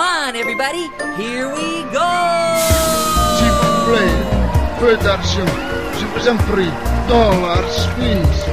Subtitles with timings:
[0.00, 0.88] Come on, everybody.
[1.18, 2.10] Here we go.
[3.36, 4.16] S'il vous plaît,
[4.78, 5.50] peu d'argent.
[5.98, 6.72] Je vous en prie.
[7.06, 8.44] Dollars, please.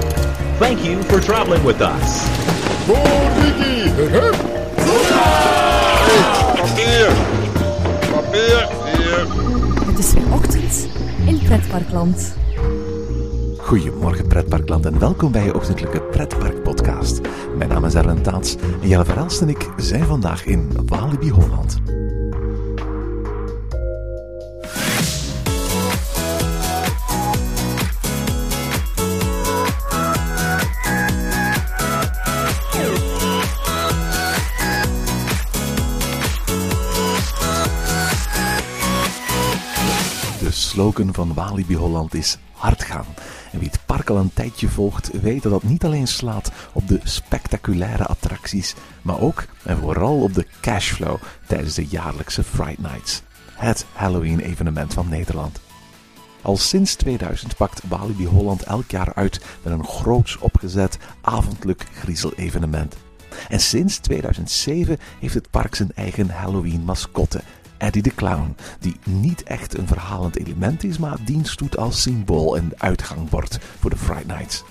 [0.60, 2.28] Thank you for traveling with us.
[6.58, 7.08] Papier!
[8.12, 8.68] Papier!
[8.86, 9.26] Hier!
[9.86, 10.88] Het is weer ochtend
[11.26, 12.36] in Pretparkland.
[13.58, 17.22] Goedemorgen pretparkland en welkom bij je ochtendelijke pretparkpodcast.
[17.58, 21.82] Mijn naam is Erwin Taats en Jelle Verhelst en ik zijn vandaag in Walibi Holland.
[40.40, 43.06] De slogan van Walibi Holland is hard gaan.
[43.58, 47.00] Wie het park al een tijdje volgt, weet dat dat niet alleen slaat op de
[47.04, 53.22] spectaculaire attracties, maar ook en vooral op de cashflow tijdens de jaarlijkse Fright Nights.
[53.54, 55.60] Het Halloween-evenement van Nederland.
[56.42, 62.96] Al sinds 2000 pakt Walibi Holland elk jaar uit met een groots opgezet avondelijk griezelevenement.
[63.50, 67.42] En sinds 2007 heeft het park zijn eigen Halloween-mascotte,
[67.78, 72.58] Eddie de Clown, die niet echt een verhalend element is, maar dienst doet als symbool
[72.58, 74.64] en uitgangbord voor de Fright Nights.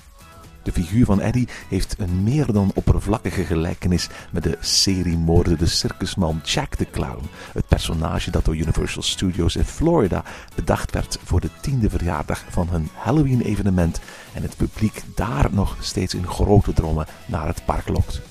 [0.66, 6.74] De figuur van Eddie heeft een meer dan oppervlakkige gelijkenis met de seriemoordende circusman Jack
[6.74, 11.90] the Clown, het personage dat door Universal Studios in Florida bedacht werd voor de tiende
[11.90, 14.00] verjaardag van hun Halloween-evenement
[14.34, 18.22] en het publiek daar nog steeds in grote drommen naar het park lokt.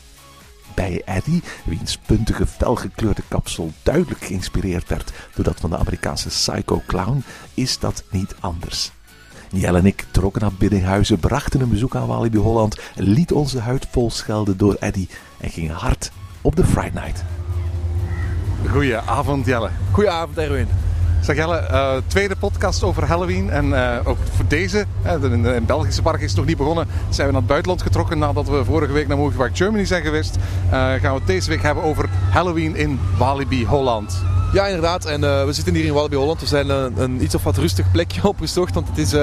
[0.75, 6.81] Bij Eddie, wiens puntige felgekleurde kapsel duidelijk geïnspireerd werd door dat van de Amerikaanse Psycho
[6.87, 7.23] Clown,
[7.53, 8.91] is dat niet anders.
[9.49, 13.87] Jelle en ik trokken naar Biddinghuizen, brachten een bezoek aan Walibi Holland, lieten onze huid
[13.91, 17.23] vol schelden door Eddie en gingen hard op de Friday Night.
[18.71, 19.69] Goedenavond Jelle.
[19.91, 20.67] Goedenavond Erwin.
[21.21, 23.49] Zeg Jelle, eh, tweede podcast over Halloween.
[23.49, 27.31] En eh, ook voor deze, uh, in Belgische park is nog niet begonnen, zijn we
[27.31, 30.35] naar het buitenland getrokken nadat we vorige week naar Movie Park Germany zijn geweest.
[30.35, 34.23] Eh, gaan we het deze week hebben over Halloween in Walibi Holland.
[34.53, 35.05] Ja, inderdaad.
[35.05, 36.39] En we zitten hier in Walibi Holland.
[36.39, 38.73] We zijn een, een, iets of wat rustig plekje opgezocht.
[38.73, 39.13] Want het is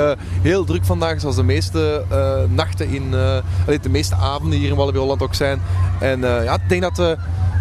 [0.42, 2.04] heel druk vandaag, zoals de meeste
[2.48, 3.10] nachten in...
[3.10, 5.60] de meeste avonden hier in Walibi Holland ook zijn.
[6.00, 7.16] En ja, ik denk dat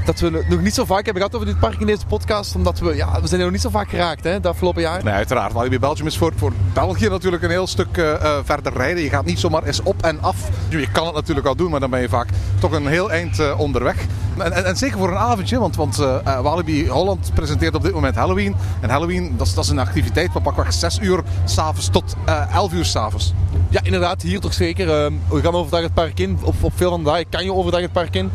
[0.05, 2.55] dat we het nog niet zo vaak hebben gehad over dit park in deze podcast.
[2.55, 5.03] Omdat we, ja, we zijn er nog niet zo vaak geraakt hè, de afgelopen jaar.
[5.03, 5.53] Nee, uiteraard.
[5.53, 9.03] Walibi Belgium is voor, voor België natuurlijk een heel stuk uh, verder rijden.
[9.03, 10.49] Je gaat niet zomaar eens op en af.
[10.69, 12.29] Je kan het natuurlijk al doen, maar dan ben je vaak
[12.59, 14.05] toch een heel eind uh, onderweg.
[14.37, 17.93] En, en, en, zeker voor een avondje, want, want uh, Walibi Holland presenteert op dit
[17.93, 18.55] moment Halloween.
[18.81, 22.15] En Halloween, dat is, dat is een activiteit van pakweg 6 uur s'avonds tot
[22.51, 23.33] 11 uur s'avonds.
[23.69, 24.21] Ja, inderdaad.
[24.21, 25.03] Hier toch zeker.
[25.03, 26.39] Ehm, we gaan overdag het park in.
[26.41, 28.31] Op, op veel van de dagen kan je overdag het park in.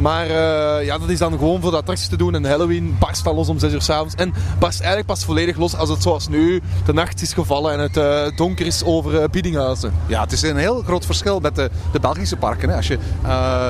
[0.00, 2.34] Maar uh, ja, dat is dan gewoon voor de attracties te doen.
[2.34, 4.14] En Halloween barst al los om 6 uur s'avonds.
[4.14, 7.78] En barst eigenlijk pas volledig los als het zoals nu de nacht is gevallen en
[7.78, 9.92] het uh, donker is over uh, Biddinghuizen.
[10.06, 12.74] Ja, het is een heel groot verschil met de, de Belgische parken.
[12.74, 12.98] Als je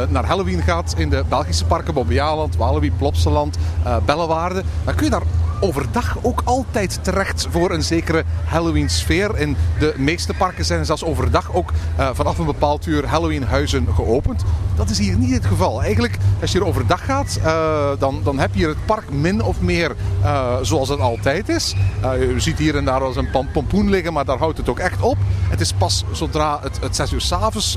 [0.09, 3.57] naar Halloween gaat in de Belgische parken, Bobbejaanland, Walibi, Plopsaland,
[4.05, 5.23] Bellewaarde, dan kun je daar
[5.61, 9.39] overdag ook altijd terecht voor een zekere Halloween sfeer.
[9.39, 13.89] In de meeste parken zijn zelfs overdag ook uh, vanaf een bepaald uur Halloween huizen
[13.95, 14.45] geopend.
[14.75, 15.83] Dat is hier niet het geval.
[15.83, 19.43] Eigenlijk, als je er overdag gaat, uh, dan, dan heb je hier het park min
[19.43, 21.75] of meer uh, zoals het altijd is.
[22.03, 24.79] je ziet hier en daar wel eens een pompoen liggen, maar daar houdt het ook
[24.79, 25.17] echt op.
[25.49, 27.77] Het is pas zodra het, het 6 uur s'avonds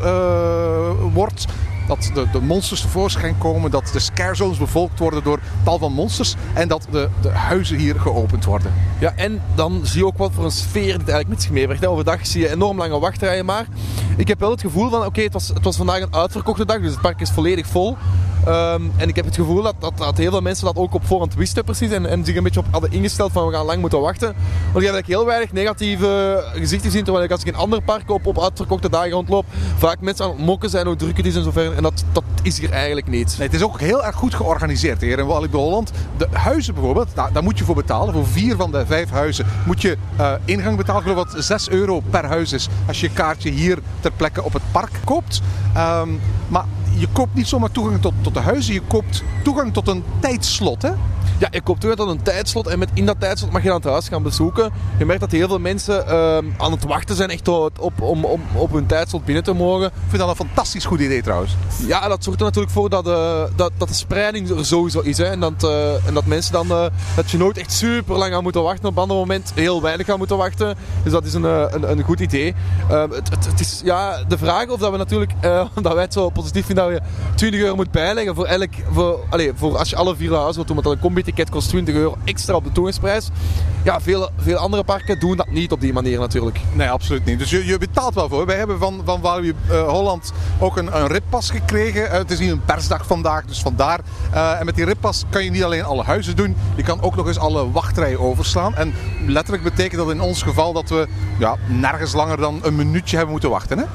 [1.13, 1.45] wordt
[1.87, 5.93] dat de, de monsters tevoorschijn komen, dat de scare zones bevolkt worden door tal van
[5.93, 8.73] monsters en dat de, de huizen hier geopend worden.
[8.99, 11.85] Ja, en dan zie je ook wat voor een sfeer dit eigenlijk met zich meebrengt.
[11.85, 13.65] Overdag zie je enorm lange wachtrijen, maar
[14.17, 16.79] ik heb wel het gevoel van, oké, het, was, het was vandaag een uitverkochte dag,
[16.79, 17.97] dus het park is volledig vol.
[18.47, 21.05] Um, en ik heb het gevoel dat, dat, dat, heel veel mensen dat ook op
[21.05, 23.79] voorhand wisten precies en, en zich een beetje op hadden ingesteld van we gaan lang
[23.79, 24.27] moeten wachten.
[24.27, 27.81] Want ik heb eigenlijk heel weinig negatieve gezichten gezien, terwijl ik als ik in andere
[27.81, 29.45] parken op, op uitverkochte dagen rondloop,
[29.77, 31.75] vaak mensen aan het mokken zijn hoe druk het is en zo verder.
[31.75, 33.35] En dat, dat is hier eigenlijk niet.
[33.37, 35.91] Nee, het is ook heel erg goed georganiseerd hier in Walibi Holland.
[36.17, 38.13] De huizen bijvoorbeeld, daar, daar, moet je voor betalen.
[38.13, 41.01] Voor vier van de vijf huizen moet je uh, ingang betalen.
[41.01, 44.53] Ik geloof dat 6 euro per huis is als je kaartje hier ter plekke op
[44.53, 45.41] het park koopt.
[45.77, 46.65] Um, maar
[47.03, 50.81] je koopt niet zomaar toegang tot, tot de huizen, je koopt toegang tot een tijdslot.
[50.81, 50.91] Hè?
[51.37, 53.77] Ja, je koopt toegang tot een tijdslot en met in dat tijdslot mag je dan
[53.77, 54.71] het huis gaan bezoeken.
[54.97, 58.41] Je merkt dat heel veel mensen uh, aan het wachten zijn echt op, om, om
[58.55, 59.87] op hun tijdslot binnen te mogen.
[59.87, 61.55] Ik vind dat een fantastisch goed idee trouwens.
[61.87, 65.17] Ja, dat zorgt er natuurlijk voor dat, uh, dat, dat de spreiding er sowieso is.
[65.17, 65.25] Hè?
[65.25, 66.67] En, dat, uh, en dat mensen dan,
[67.15, 68.89] dat je nooit echt super lang aan moeten wachten.
[68.89, 70.75] Op een ander moment heel weinig gaan moeten wachten.
[71.03, 72.55] Dus dat is een, een, een goed idee.
[72.89, 75.31] Ehm, het, het, het, is ja, de vraag of dat we natuurlijk,
[75.75, 77.01] omdat wij het zo positief vinden dat je
[77.35, 80.67] 20 euro moet bijleggen voor elk, voor, allez, voor als je alle vier huizen wilt
[80.67, 80.75] doen.
[80.75, 83.29] Want dan kom je ticket kost 20 euro extra op de toegangsprijs.
[83.83, 86.59] Ja, veel, veel andere parken doen dat niet op die manier natuurlijk.
[86.73, 87.39] Nee, absoluut niet.
[87.39, 88.45] Dus je, je betaalt wel voor.
[88.45, 92.11] Wij hebben van, van Walibi eh, Holland ook een, een rippas gekregen.
[92.11, 93.99] Eh, het is hier een persdag vandaag, dus vandaar.
[94.31, 97.15] Eh, en met die rippas kan je niet alleen alle huizen doen, je kan ook
[97.15, 98.75] nog eens alle wachtrijen overslaan.
[98.75, 98.93] En
[99.27, 101.07] letterlijk betekent dat in ons geval dat we
[101.39, 103.77] ja, nergens langer dan een minuutje hebben moeten wachten.
[103.77, 103.85] Hè?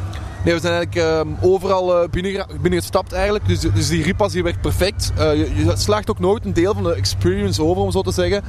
[0.44, 3.46] Nee, we zijn eigenlijk ehm, overal uh, binnen, binnengestapt eigenlijk.
[3.46, 5.12] Dus, dus die ripas die werkt perfect.
[5.19, 8.44] Uh, je, slaagt ook nooit een deel van de experience over, om zo te zeggen.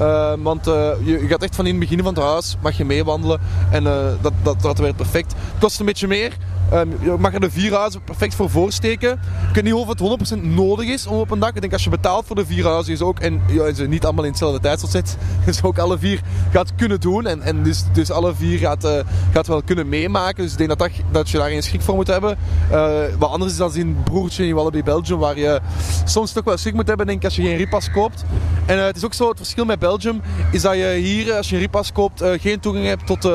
[0.00, 2.84] Uh, want je, je, gaat echt van in het begin van het huis, mag je
[2.84, 3.40] meewandelen.
[3.70, 3.84] En
[4.20, 5.32] dat, dat, dat werkt perfect.
[5.32, 6.36] Het kost een beetje meer.
[6.72, 9.12] Um, je mag er de vier huizen perfect voor voorsteken.
[9.48, 11.54] Ik weet niet of het 100% nodig is om op een dak.
[11.54, 14.04] Ik denk als je betaalt voor de vier huizen is ook, en ja, ze niet
[14.04, 16.20] allemaal in hetzelfde tijdslot zit, dus ook alle vier
[16.52, 17.26] gaat kunnen doen.
[17.26, 18.92] En, en dus, dus alle vier gaat, uh,
[19.32, 20.42] gaat wel kunnen meemaken.
[20.42, 22.38] Dus ik denk dat, dat, dat je daar geen schrik voor moet hebben.
[22.72, 25.60] Uh, wat anders is dan in Broertje in Wallaby Belgium, waar je
[26.04, 28.24] soms toch wel schrik moet hebben denk als je geen ripas koopt.
[28.66, 30.20] En uh, het is ook zo, het verschil met Belgium
[30.52, 33.28] is dat je hier, als je een ripas koopt, geen toegang hebt tot,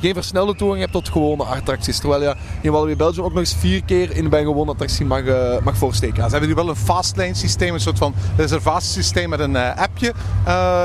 [0.00, 1.98] geen versnelde toegang hebt tot gewone attracties.
[1.98, 5.06] Terwijl je in Wallaby Belgium ook nog eens vier keer in bij een gewone attractie
[5.06, 5.22] mag,
[5.64, 6.24] mag voorsteken.
[6.24, 10.12] Ze hebben nu wel een fastlane systeem, een soort van reservatiesysteem met een appje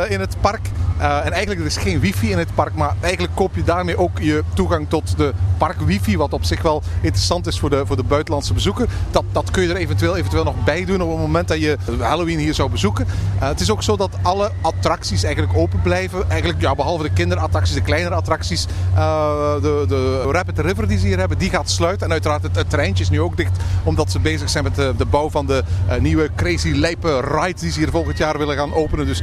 [0.10, 0.70] in het park.
[1.00, 4.20] En eigenlijk er is geen wifi in het park, maar eigenlijk koop je daarmee ook
[4.20, 7.96] je toegang tot de park wifi, wat op zich wel interessant is voor de, voor
[7.96, 8.88] de buitenlandse bezoeker.
[9.12, 11.78] Dat, dat kun je er eventueel, eventueel nog bij doen op het moment dat je
[12.00, 13.08] Halloween hier zou bezoeken.
[13.40, 16.30] het is ook zo dat alle attracties eigenlijk open blijven.
[16.30, 18.66] Eigenlijk, ja, behalve de kinderattracties, de kleinere attracties.
[18.96, 22.06] de, de Rapid River die ze hier hebben, die gaat sluiten.
[22.06, 25.30] En uiteraard het, treintje is nu ook dicht omdat ze bezig zijn met de, bouw
[25.30, 25.64] van de
[26.00, 29.06] nieuwe Crazy Lijpe Ride die ze hier volgend jaar willen gaan openen.
[29.06, 29.22] Dus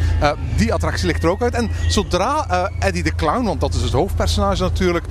[0.56, 1.54] die attractie ligt er ook uit.
[1.88, 5.04] Zodra uh, Eddie de Clown, want dat is het hoofdpersonage natuurlijk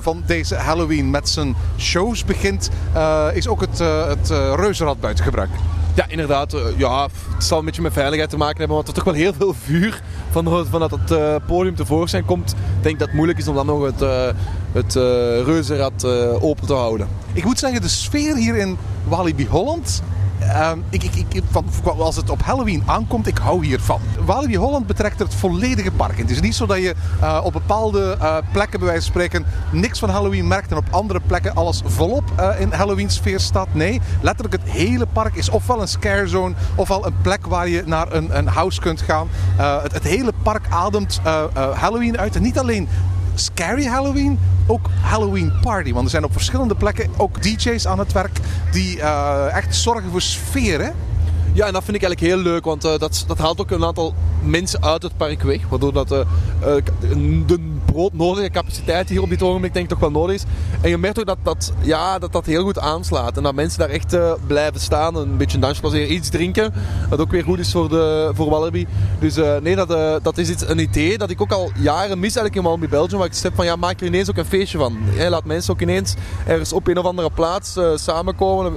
[0.00, 2.70] van deze Halloween met zijn shows begint,
[3.32, 5.50] is ook het, het reuzenrad buiten gebruik.
[5.94, 6.56] Ja, inderdaad.
[6.76, 9.32] ja, het zal een beetje met veiligheid te maken hebben, want er toch wel heel
[9.38, 12.50] veel vuur van, van dat het uh, podium tevoorschijn komt.
[12.50, 14.26] Ik denk dat het moeilijk is om dan nog het, uh,
[14.72, 15.02] het uh,
[15.44, 16.04] reuzenrad
[16.40, 17.08] open te houden.
[17.32, 18.76] Ik moet zeggen, de sfeer hier in
[19.08, 20.02] Walibi Holland
[20.46, 21.64] uh, ik, ik, ik, van,
[21.98, 24.00] als het op Halloween aankomt, ik hou hiervan.
[24.24, 26.18] Walibi Holland betrekt het volledige park.
[26.18, 29.46] Het is niet zo dat je uh, op bepaalde uh, plekken, bij wijze van spreken,
[29.72, 32.24] niks van Halloween merkt en op andere plekken alles volop
[32.58, 33.68] in Halloween sfeer staat.
[33.72, 37.82] Nee, letterlijk het hele park is ofwel een scare zone, ofwel een plek waar je
[37.86, 39.28] naar een, een house kunt gaan.
[39.56, 41.20] Het, het, hele park ademt
[41.74, 42.36] Halloween uit.
[42.36, 42.88] En niet alleen
[43.34, 45.92] Scary Halloween, ook Halloween Party.
[45.92, 48.40] Want er zijn op verschillende plekken ook DJ's aan het werk
[48.72, 50.80] die uh, echt zorgen voor sfeer.
[50.80, 50.90] Hè?
[51.52, 53.84] Ja, en dat vind ik eigenlijk heel leuk, want uh, dat, dat haalt ook een
[53.84, 55.68] aantal mensen uit het park weg.
[55.68, 56.18] Waardoor dat, uh,
[57.46, 57.58] de
[57.96, 60.44] broodnodige capaciteit hier op dit ogenblik denk ik toch wel nodig is.
[60.80, 63.36] En je merkt ook dat dat, ja, dat, dat heel goed aanslaat.
[63.36, 66.72] En dat mensen daar echt uh, blijven staan, een beetje dansje iets drinken.
[67.08, 68.86] Wat ook weer goed is voor, de, voor Wallaby.
[69.18, 72.18] Dus uh, nee, dat, uh, dat is iets, een idee dat ik ook al jaren
[72.18, 73.18] mis eigenlijk in Wallaby Belgium.
[73.18, 74.98] Waar ik heb van ja, maak er ineens ook een feestje van.
[75.14, 76.14] Ja, laat mensen ook ineens
[76.46, 78.72] ergens op een of andere plaats samenkomen.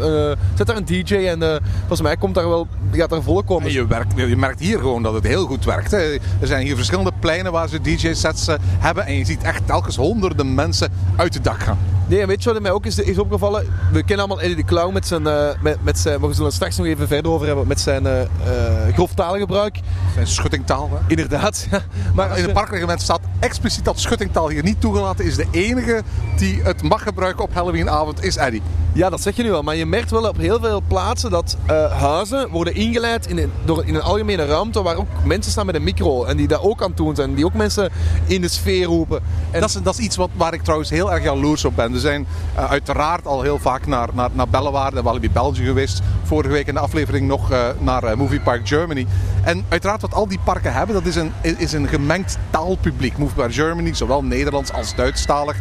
[0.56, 3.72] zet daar een DJ en volgens mij komt daar wel, gaat er volk komen.
[3.72, 5.94] je, werkt, je merkt hier gewoon dat het heel goed werkt.
[5.94, 8.48] Er zijn hier verschillende pleinen waar ze DJ-sets
[8.80, 9.08] hebben.
[9.10, 11.78] En je ziet echt telkens honderden mensen uit het dak gaan.
[12.08, 13.66] Nee, weet je wat mij ook is, is opgevallen?
[13.92, 16.20] We kennen allemaal Eddie de Clown met zijn, uh, met, met zijn...
[16.20, 17.68] We zullen het straks nog even verder over hebben.
[17.68, 19.80] Met zijn uh, uh, grof taalgebruik.
[20.14, 20.98] Zijn schuttingtaal, hè?
[21.08, 21.68] Inderdaad.
[22.16, 25.36] maar in het parkreglement staat expliciet dat schuttingtaal hier niet toegelaten is.
[25.36, 26.02] De enige
[26.38, 28.62] die het mag gebruiken op Halloweenavond is Eddie.
[28.94, 29.62] Ja, dat zeg je nu wel.
[29.62, 31.58] Maar je merkt wel op heel veel plaatsen dat
[31.92, 35.76] huizen worden ingeleid in een, door, in een algemene ruimte waar ook mensen staan met
[35.76, 36.24] een micro.
[36.24, 37.34] En die daar ook aan het doen zijn.
[37.34, 37.90] Die ook mensen
[38.26, 39.22] in de sfeer roepen.
[39.52, 41.92] En dat, is, dat is iets wat, waar ik trouwens heel erg jaloers op ben.
[41.92, 46.02] We zijn uh, uiteraard al heel vaak naar, naar, naar Bellewaarde en Walibi België geweest.
[46.24, 49.08] Vorige week in de aflevering nog uh, naar Movie Park Germany.
[49.44, 53.18] En uiteraard wat al die parken hebben, dat is een, is een gemengd taalpubliek.
[53.34, 55.58] Park Germany, zowel Nederlands als Duitsstalig.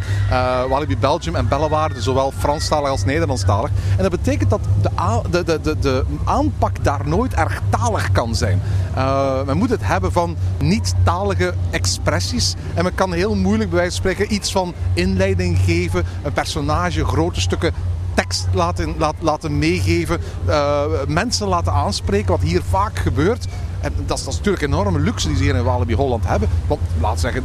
[0.69, 3.71] Walibi Belgium en Bellewaarde, zowel Franstalig als Nederlandstalig.
[3.97, 4.61] En dat betekent dat
[5.31, 8.63] de, de, de, de, aanpak daar nooit erg talig kan zijn.
[9.47, 12.55] men moet het hebben van niet-talige expressies.
[12.75, 17.05] En men kan heel moeilijk bij wijze van spreken iets van inleiding geven een personage
[17.05, 17.73] grote stukken
[18.15, 23.47] tekst laten, laten meegeven, uh, mensen laten aanspreken, wat hier vaak gebeurt.
[23.81, 26.49] Dat is, dat is natuurlijk een enorme luxe die ze hier in Walibi Holland hebben.
[26.67, 27.45] Want laat zeggen,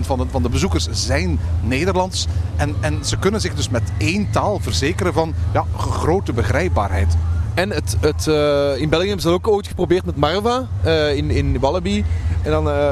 [0.00, 2.26] van de, van de bezoekers zijn Nederlands.
[2.56, 7.16] En, en ze kunnen zich dus met één taal verzekeren van ja, grote begrijpbaarheid.
[7.54, 11.30] En het, het, uh, in België hebben ze ook ooit geprobeerd met Marva uh, in,
[11.30, 12.04] in Wallaby.
[12.42, 12.90] En dan uh,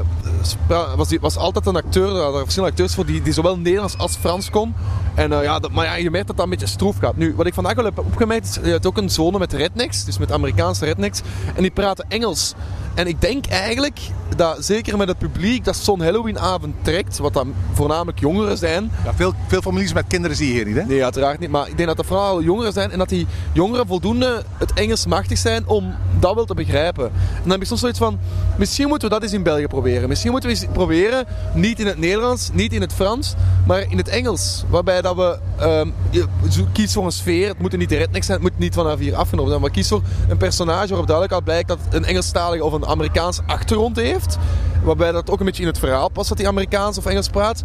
[0.97, 3.99] was, die, was altijd een acteur, er waren verschillende acteurs voor die, die zowel Nederlands
[3.99, 4.75] als Frans kon.
[5.15, 7.17] En ja, dat, maar ja, je merkt dat dat een beetje stroef gaat.
[7.17, 10.05] Nu, wat ik vandaag wel heb opgemerkt, is je hebt ook een zone met rednecks,
[10.05, 11.21] dus met Amerikaanse rednecks.
[11.55, 12.55] En die praten Engels
[12.95, 13.99] En ik denk eigenlijk
[14.37, 18.91] dat zeker met het publiek dat zo'n Halloweenavond trekt, wat dan voornamelijk jongeren zijn.
[19.05, 20.83] Ja, veel, veel families met kinderen zie je hier niet, hè?
[20.85, 21.51] Nee, uiteraard niet.
[21.51, 25.07] Maar ik denk dat er vooral jongeren zijn en dat die jongeren voldoende het Engels
[25.07, 27.05] machtig zijn om dat wel te begrijpen.
[27.05, 28.19] En dan heb ik soms zoiets van,
[28.57, 30.09] misschien moeten we dat eens in België proberen.
[30.09, 33.35] Misschien moeten we eens proberen, niet in het Nederlands, niet in het Frans,
[33.67, 34.65] maar in het Engels.
[34.69, 37.49] Waarbij dat we ehm, je- zo- kies voor een sfeer.
[37.49, 39.63] Het moeten niet de rednecks zijn, het moet niet vanaf hier afgenomen zijn.
[39.63, 43.41] Maar kies voor een personage waarop duidelijk al blijkt dat een Engelstalige of een Amerikaans
[43.47, 44.39] achtergrond heeft.
[44.83, 47.63] Waarbij dat ook een beetje in het verhaal past dat hij Amerikaans of Engels praat.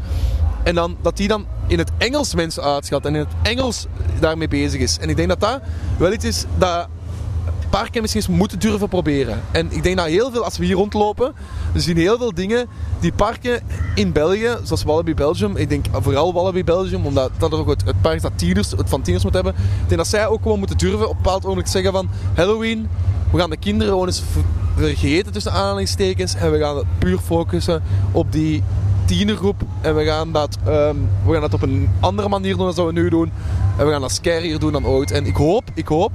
[0.64, 3.86] En dan, dat die dan in het Engels mensen uitschat en in het Engels
[4.20, 4.98] daarmee bezig is.
[5.00, 5.62] En ik denk dat dat
[5.98, 6.88] wel iets is dat
[7.70, 9.42] parken misschien eens moeten durven proberen.
[9.52, 11.34] En ik denk dat heel veel, als we hier rondlopen,
[11.74, 12.68] we zien heel veel dingen
[13.00, 13.62] die parken
[13.96, 18.22] in België, zoals Wallaby Belgium, ik denk vooral Wallaby Belgium, omdat dat ook het, park
[18.22, 19.54] dat tieners, het van tieners moet hebben.
[19.54, 22.90] Ik denk dat zij ook gewoon moeten durven op een bepaald ogenblik zeggen van Halloween,
[23.32, 24.24] we gaan de kinderen gewoon eens
[24.76, 28.64] vergeten tussen aanhalingstekens en we gaan het puur focussen op die
[29.06, 32.86] tienergroep en we gaan dat, ehm, we gaan dat op een andere manier doen dan
[32.86, 33.32] we nu doen.
[33.78, 35.12] En we gaan dat scarier doen dan ooit.
[35.12, 36.12] En ik hoop, ik hoop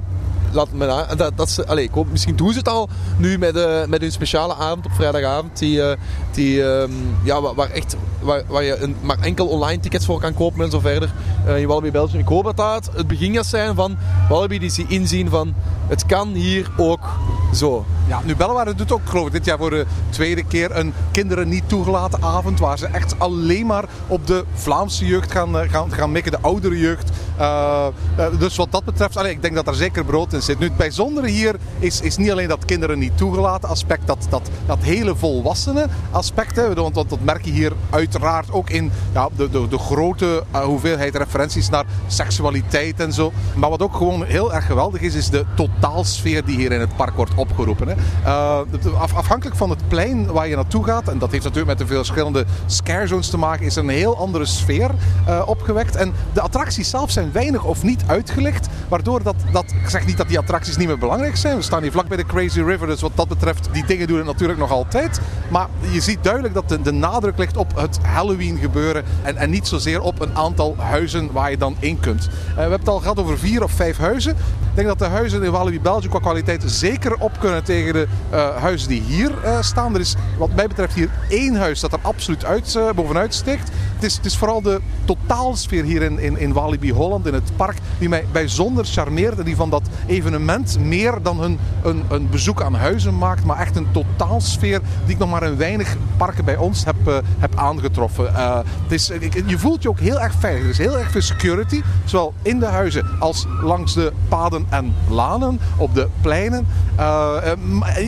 [0.53, 3.37] laat me na, dat, dat ze, allez, ik hoop, misschien doen ze het al nu
[3.37, 5.57] met, eh, met hun speciale avond op vrijdagavond.
[5.59, 5.97] Die, eh,
[6.31, 6.91] die, ehm,
[7.23, 10.71] ja, waar, echt, waar, waar je een, maar enkel online tickets voor kan kopen en
[10.71, 11.13] zo verder.
[11.45, 12.19] eh in Wallaby Belgium.
[12.19, 13.97] Ik hoop dat dat het begin gaat zijn van
[14.29, 15.53] Wallaby die ze inzien van
[15.91, 17.09] het kan hier ook
[17.53, 17.85] zo.
[18.07, 21.49] Ja, nu Bellewaarde doet ook, geloof ik, dit jaar voor de tweede keer een kinderen
[21.49, 22.59] niet toegelaten avond.
[22.59, 26.39] Waar ze echt alleen maar op de Vlaamse jeugd gaan, eh, gaan, gaan mikken, de
[26.41, 27.09] oudere jeugd.
[27.37, 30.59] Eh, eh, dus wat dat betreft, allee, ik denk dat daar zeker brood in zit.
[30.59, 34.49] Nu, het bijzondere hier is, is niet alleen dat kinderen niet toegelaten aspect, dat, dat,
[34.65, 36.55] dat hele volwassenen aspect.
[36.55, 41.15] Hè, want, dat merk je hier uiteraard ook in ja, de, de, de grote hoeveelheid
[41.15, 43.31] referenties naar seksualiteit en zo.
[43.55, 45.45] Maar wat ook gewoon heel erg geweldig is, is de
[45.81, 47.87] totaalsfeer die hier in het park wordt opgeroepen.
[47.87, 47.95] Hè.
[48.23, 51.95] Eh, afhankelijk van het plein waar je naartoe gaat, en dat heeft natuurlijk met de
[51.95, 54.91] verschillende scare zones te maken, is er een heel andere sfeer
[55.25, 55.95] eh, opgewekt.
[55.95, 60.17] En de attracties zelf zijn weinig of niet uitgelicht, waardoor dat, dat, ik zeg niet
[60.17, 61.55] dat die attracties niet meer belangrijk zijn.
[61.55, 64.17] We staan hier vlak bij de Crazy River, dus wat dat betreft, die dingen doen
[64.17, 65.19] het natuurlijk nog altijd.
[65.49, 69.49] Maar je ziet duidelijk dat de, de nadruk ligt op het Halloween gebeuren en, en
[69.49, 72.27] niet zozeer op een aantal huizen waar je dan in kunt.
[72.27, 74.31] Eh, we hebben het al gehad over vier of vijf huizen.
[74.31, 78.07] Ik denk dat de huizen in Walibi Belgium qua kwaliteit zeker op kunnen tegen de
[78.29, 79.93] eh, huizen die hier eh, staan.
[79.93, 83.71] Er is wat mij betreft hier één huis dat er absoluut uit, eh, bovenuit steekt.
[84.01, 87.51] Het is, het is vooral de totaalsfeer hier in, in, in Walibi Holland, in het
[87.55, 89.39] park, die mij bijzonder charmeert.
[89.39, 93.59] En die van dat evenement meer dan een, een, een bezoek aan huizen maakt, maar
[93.59, 97.55] echt een totaalsfeer die ik nog maar in weinig parken bij ons heb, eh, heb
[97.55, 98.35] aangetroffen.
[98.35, 99.11] Eh, het is,
[99.45, 100.63] je voelt je ook heel erg veilig.
[100.63, 104.93] Er is heel erg veel security, zowel in de huizen als langs de paden en
[105.09, 106.67] lanen, op de pleinen.
[106.95, 107.55] Eh,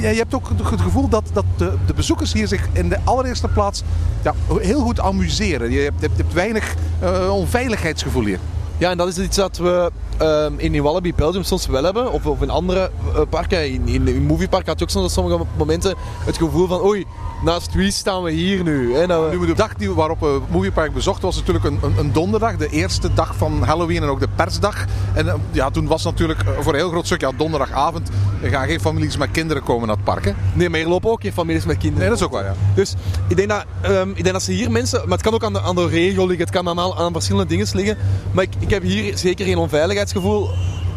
[0.01, 3.83] je hebt ook het gevoel dat, dat de, bezoekers hier zich in de allereerste plaats
[4.23, 5.71] ja, heel goed amuseren.
[5.83, 8.39] Hebt, je hebt, weinig eh, onveiligheidsgevoel hier.
[8.77, 12.11] Ja, en dat is iets dat we ehm, in, Wallaby Belgium soms wel hebben.
[12.11, 13.71] Of, of in andere eh, parken.
[13.71, 16.81] In, in, in Moviepark had je ook soms op sommige momenten het gevoel van...
[16.83, 17.05] Oei,
[17.43, 18.95] naast wie staan we hier nu?
[18.95, 19.05] Hè?
[19.07, 22.57] Nou, de dag die, waarop we Moviepark bezochten was natuurlijk een, een, een donderdag.
[22.57, 24.85] De eerste dag van Halloween en ook de persdag.
[25.13, 28.09] En eh, ja, toen was natuurlijk eh, voor een heel groot stuk, ja, donderdagavond,
[28.43, 30.25] er gaan geen families met kinderen komen naar het park.
[30.25, 30.31] Hè?
[30.53, 31.99] nee, maar hier lopen ook geen families met kinderen.
[31.99, 32.55] Nee, dat is ook waar, ja.
[32.75, 32.95] Dus
[33.27, 34.99] ik denk, dat, ehm, ik denk dat ze hier mensen...
[34.99, 36.45] Maar het kan ook aan de, aan de regio liggen.
[36.45, 37.97] Het kan aan, aan verschillende dingen liggen.
[38.31, 40.49] Maar ik, ik heb hier zeker geen onveiligheidsgevoel.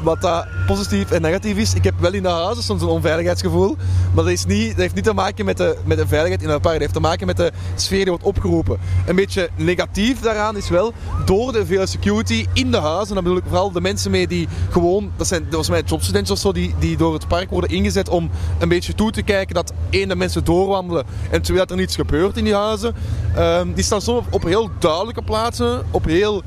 [0.06, 1.74] Wat dat positief en negatief is.
[1.74, 3.76] Ik heb wel in de huizen soms een onveiligheidsgevoel.
[4.14, 6.48] Maar dat, is niet, dat heeft niet te maken met de, met de veiligheid in
[6.48, 6.72] het park.
[6.72, 8.78] Dat heeft te maken met de sfeer die wordt opgeroepen.
[9.06, 10.92] Een beetje negatief daaraan is wel...
[11.24, 13.14] Door de vele security in de huizen.
[13.14, 15.12] Dan bedoel ik vooral de mensen mee die gewoon...
[15.16, 16.52] Dat zijn volgens mij jobstudenten of zo.
[16.52, 20.08] Die, die door het park worden ingezet om een beetje toe te kijken dat één,
[20.08, 21.04] de mensen doorwandelen.
[21.30, 22.94] En twee, dat er niets gebeurt in die huizen.
[23.34, 25.86] Ehm, die staan soms op, op heel duidelijke plaatsen.
[25.90, 26.42] Op heel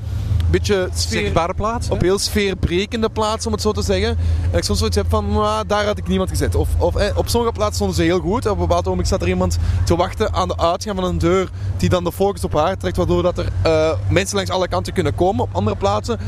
[0.51, 1.89] beetje sfeer, Zichtbare plaats.
[1.89, 4.18] op heel sfeerbrekende plaatsen, om het zo te zeggen.
[4.51, 6.56] En ik soms zoiets heb van, "Mwah, daar had ik niemand gezet.
[6.56, 8.46] Of, of eh, op sommige plaatsen stonden ze heel goed.
[8.46, 11.50] Op een bepaald moment staat er iemand te wachten aan de uitgang van een deur
[11.77, 14.94] die dan de focus op haar trekt, waardoor dat er eh, mensen langs alle kanten
[14.94, 15.44] kunnen komen.
[15.44, 16.20] Op andere plaatsen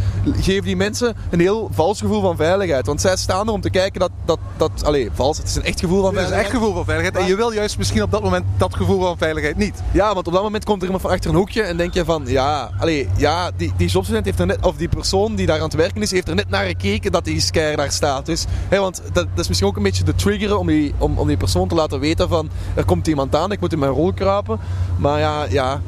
[0.41, 2.85] geven die mensen een heel vals gevoel van veiligheid.
[2.85, 5.63] Want zij staan er om te kijken dat, dat, dat allee, vals, het is een
[5.63, 6.53] echt gevoel van Het is een veiligheid.
[6.53, 7.23] echt gevoel van veiligheid.
[7.23, 9.81] En je wil juist misschien op dat moment dat gevoel van veiligheid niet.
[9.91, 12.05] Ja, want op dat moment komt er iemand van achter een hoekje en denk je
[12.05, 15.63] van, ja, allee, ja die, die heeft er net, of die persoon die daar aan
[15.63, 18.25] het werken is, heeft er net naar gekeken dat die scare daar staat.
[18.25, 21.17] Dus, hè, want dat, dat is misschien ook een beetje de trigger om die, om,
[21.17, 23.91] om die persoon te laten weten van, er komt iemand aan, ik moet in mijn
[23.91, 24.59] rol kruipen.
[24.97, 25.81] Maar ja, ja,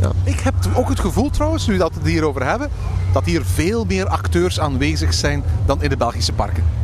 [0.00, 0.10] ja.
[0.24, 2.70] Ik heb ook het gevoel trouwens, nu dat we het hierover hebben,
[3.12, 6.83] dat hier veel meer acteurs aanwezig zijn dan in de Belgische parken.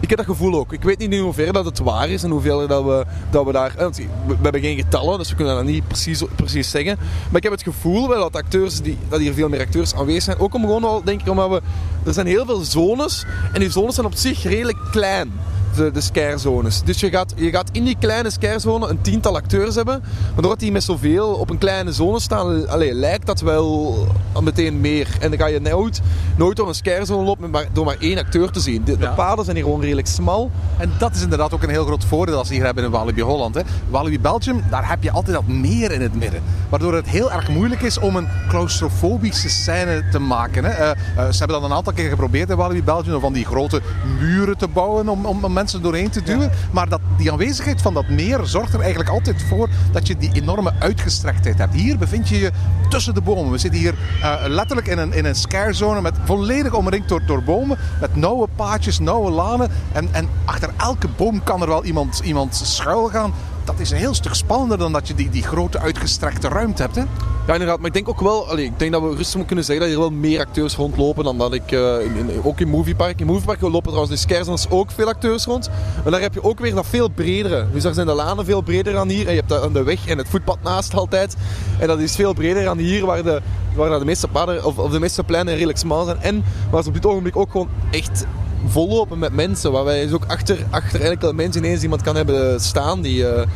[0.00, 0.72] Ik heb dat gevoel ook.
[0.72, 3.52] Ik weet niet in hoeverre dat het waar is en hoeveel dat we, dat we
[3.52, 3.74] daar...
[3.76, 6.96] eh, We, we hebben geen getallen, dus we kunnen dat niet precies, precies zeggen.
[6.98, 10.22] Maar ik heb het gevoel wel dat, acteurs die, dat hier veel meer acteurs aanwezig
[10.22, 10.38] zijn.
[10.38, 11.60] Ook om gewoon al, denk ik, omdat we...
[12.04, 15.32] Er zijn heel veel zones en die zones zijn op zich redelijk klein
[15.74, 16.82] de, de scare-zones.
[16.82, 20.00] Dus je gaat, je gaat in die kleine scare-zone een tiental acteurs hebben.
[20.02, 23.96] Maar doordat die met zoveel op een kleine zone staan, allee, lijkt dat wel
[24.42, 25.08] meteen meer.
[25.20, 26.00] En dan ga je nooit,
[26.36, 28.84] nooit door een scare-zone lopen met maar, door maar één acteur te zien.
[28.84, 30.50] De, paden zijn hier gewoon redelijk smal.
[30.78, 33.22] En dat is inderdaad ook een heel groot voordeel als ze hier hebben in Walibi
[33.22, 33.54] Holland.
[33.54, 33.60] Hè.
[33.88, 36.42] Walibi Belgium, daar heb je altijd dat meer in het midden.
[36.68, 40.64] Waardoor het heel erg moeilijk is om een claustrofobische scène te maken.
[40.64, 40.70] Hè.
[40.70, 43.14] Eh, eh, ze hebben dat een aantal keer geprobeerd in Walibi Belgium.
[43.14, 43.80] Om van die grote
[44.18, 46.50] muren te bouwen om, om mensen doorheen te duwen.
[46.72, 50.30] Maar dat, die aanwezigheid van dat meer zorgt er eigenlijk altijd voor dat je die
[50.32, 51.74] enorme uitgestrektheid hebt.
[51.74, 52.50] Hier bevind je je
[52.88, 53.50] tussen de bomen.
[53.50, 57.42] We zitten hier eh, letterlijk in een, in een scarezone met volledig omringd door, door
[57.42, 57.78] bomen.
[58.00, 59.70] Met nauwe paadjes, nauwe lanen.
[59.92, 63.32] En, en achter elke boom kan er wel iemand, iemand schuil gaan.
[63.66, 66.94] Dat is een heel stuk spannender dan dat je die, die grote uitgestrekte ruimte hebt.
[66.94, 67.02] Hè?
[67.46, 67.78] Ja, inderdaad.
[67.78, 69.94] Maar ik denk ook wel, allee, ik denk dat we rustig moeten kunnen zeggen dat
[69.94, 73.20] hier wel meer acteurs rondlopen dan dat ik, eh, in, ook in Moviepark.
[73.20, 75.70] In Moviepark lopen trouwens de scarezones ook veel acteurs rond.
[76.02, 77.66] Maar daar heb je ook weer dat veel bredere.
[77.72, 79.26] Dus daar zijn de lanen veel breder dan hier.
[79.26, 81.36] En je hebt de weg en het voetpad naast altijd.
[81.78, 83.42] En dat is veel breder dan hier, waar de,
[83.74, 86.20] waar de meeste paden, of, of de meeste pleinen redelijk smal zijn.
[86.20, 88.26] En waar ze op dit ogenblik ook gewoon echt
[88.68, 89.72] vollopen met mensen.
[89.72, 93.46] Waar wij dus ook achter, achter enkele mensen ineens iemand kan hebben staan die, eh,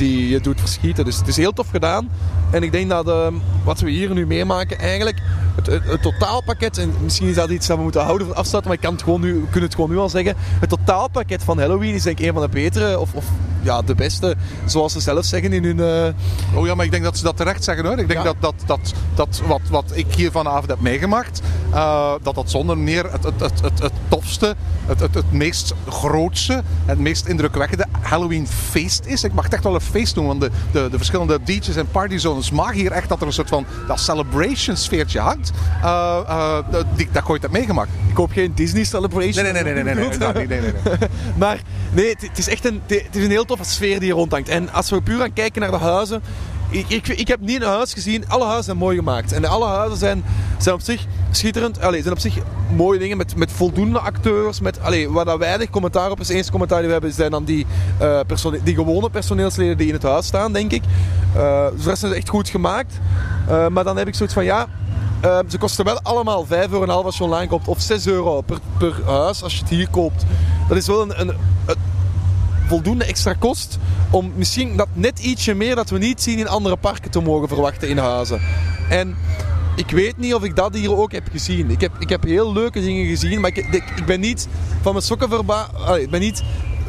[0.00, 1.04] die je doet verschieten.
[1.04, 2.08] Dus het is heel tof gedaan.
[2.50, 5.18] En ik denk dat ehm, wat we hier nu meemaken eigenlijk,
[5.54, 8.70] het, het, het totaalpakket, en misschien is dat iets dat we moeten houden van afsluiten,
[8.70, 10.34] maar ik kan het gewoon nu, kunnen het gewoon nu al zeggen.
[10.38, 13.24] Het totaalpakket van Halloween is denk ik een van de betere, of, of
[13.62, 15.80] ja, de beste, zoals ze zelf zeggen in hun...
[15.80, 17.98] eh, Oh ja, maar ik denk dat ze dat terecht zeggen hoor.
[17.98, 18.24] Ik denk Ja.
[18.24, 21.40] dat, dat, dat, dat wat, wat ik hier vanavond heb meegemaakt,
[21.72, 24.54] eh, dat dat zonder meer het, het, het, het, het tofste,
[24.86, 29.24] het, het, het meest grootste, het meest indrukwekkende Halloween feest is.
[29.24, 30.26] Ik mag echt wel een feest doen.
[30.26, 33.66] Want de, de, verschillende DJ's en partyzones mag hier echt dat er een soort van
[33.86, 35.50] dat celebration sfeertje hangt.
[35.82, 36.58] Uh, uh,
[36.96, 37.90] die, dat meegemaakt.
[38.08, 39.44] Ik hoop geen Disney celebration.
[39.44, 39.74] Nee, nee, nee.
[39.74, 41.08] nee, nee, nee, nee, nee, nee, nee.
[41.36, 41.60] maar
[41.92, 44.48] nee, het is echt een, het is een heel toffe sfeer die hier rondhangt.
[44.48, 46.22] En als we puur gaan kijken naar de huizen,
[46.70, 48.28] ik, ik, ik heb niet een huis gezien.
[48.28, 49.32] Alle huizen zijn mooi gemaakt.
[49.32, 50.24] En alle huizen zijn,
[50.58, 51.80] zijn op zich schitterend.
[51.80, 52.38] Allee, zijn op zich
[52.76, 54.60] mooie dingen met, met voldoende acteurs.
[54.60, 56.28] Met, allee, waar dat weinig commentaar op is.
[56.28, 57.66] Eens commentaar die we hebben zijn dan die,
[58.26, 60.82] persone- die gewone personeelsleden die in het huis staan, denk ik.
[61.34, 62.98] Eh dus is echt goed gemaakt.
[63.48, 64.66] Eh, maar dan heb ik zoiets van ja.
[65.48, 67.68] ze kosten wel allemaal 5 euro en half als je online koopt.
[67.68, 70.24] Of 6 euro per, per huis als je het hier koopt.
[70.68, 71.34] Dat is wel een, een
[72.70, 73.78] voldoende extra kost
[74.10, 77.48] om misschien dat net ietsje meer dat we niet zien in andere parken te mogen
[77.48, 78.40] verwachten in huizen.
[78.88, 79.16] En
[79.76, 81.70] ik weet niet of ik dat hier ook heb gezien.
[81.70, 83.56] Ik heb, ik heb heel leuke dingen gezien, maar ik,
[83.96, 84.48] ik, ben niet
[84.82, 85.68] van mijn sokken verba...
[85.86, 86.42] allee, Ik ben niet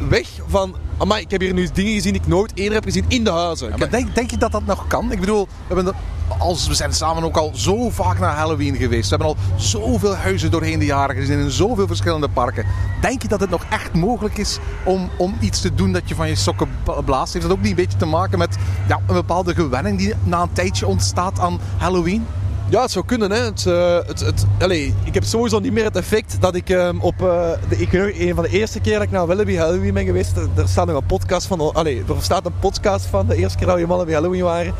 [0.10, 0.76] weg van...
[0.98, 3.30] Amai, ik heb hier nu dingen gezien die ik nooit eerder heb gezien in de
[3.30, 3.70] huizen.
[3.70, 5.12] Ja, maar denk, denk je dat dat nog kan?
[5.12, 5.94] Ik bedoel, we, hebben
[6.40, 9.10] als, we zijn samen ook al zo vaak naar Halloween geweest.
[9.10, 12.66] We hebben al zoveel huizen doorheen de jaren gezien in zoveel verschillende parken.
[13.02, 16.16] Denk je dat het nog echt mogelijk is om, om iets te doen dat je
[16.16, 16.70] van je sokken
[17.06, 17.34] blaast?
[17.34, 20.42] Heeft dat ook niet een beetje te maken met ja, een bepaalde gewenning die na
[20.42, 22.26] een tijdje ontstaat aan Halloween?
[22.72, 23.32] Ja, het zou kunnen.
[23.32, 23.38] Hè.
[23.38, 27.00] Het, eh, het, het, allee, ik heb sowieso niet meer het effect dat ik ehm,
[27.00, 27.22] op...
[27.22, 30.38] eh, de, ik een van de eerste keer dat ik naar Walibi Halloween ben geweest,
[30.38, 31.74] er, staat nog een podcast van...
[31.74, 34.74] Allee, er staat een podcast van de eerste keer dat we in Walibi Halloween waren.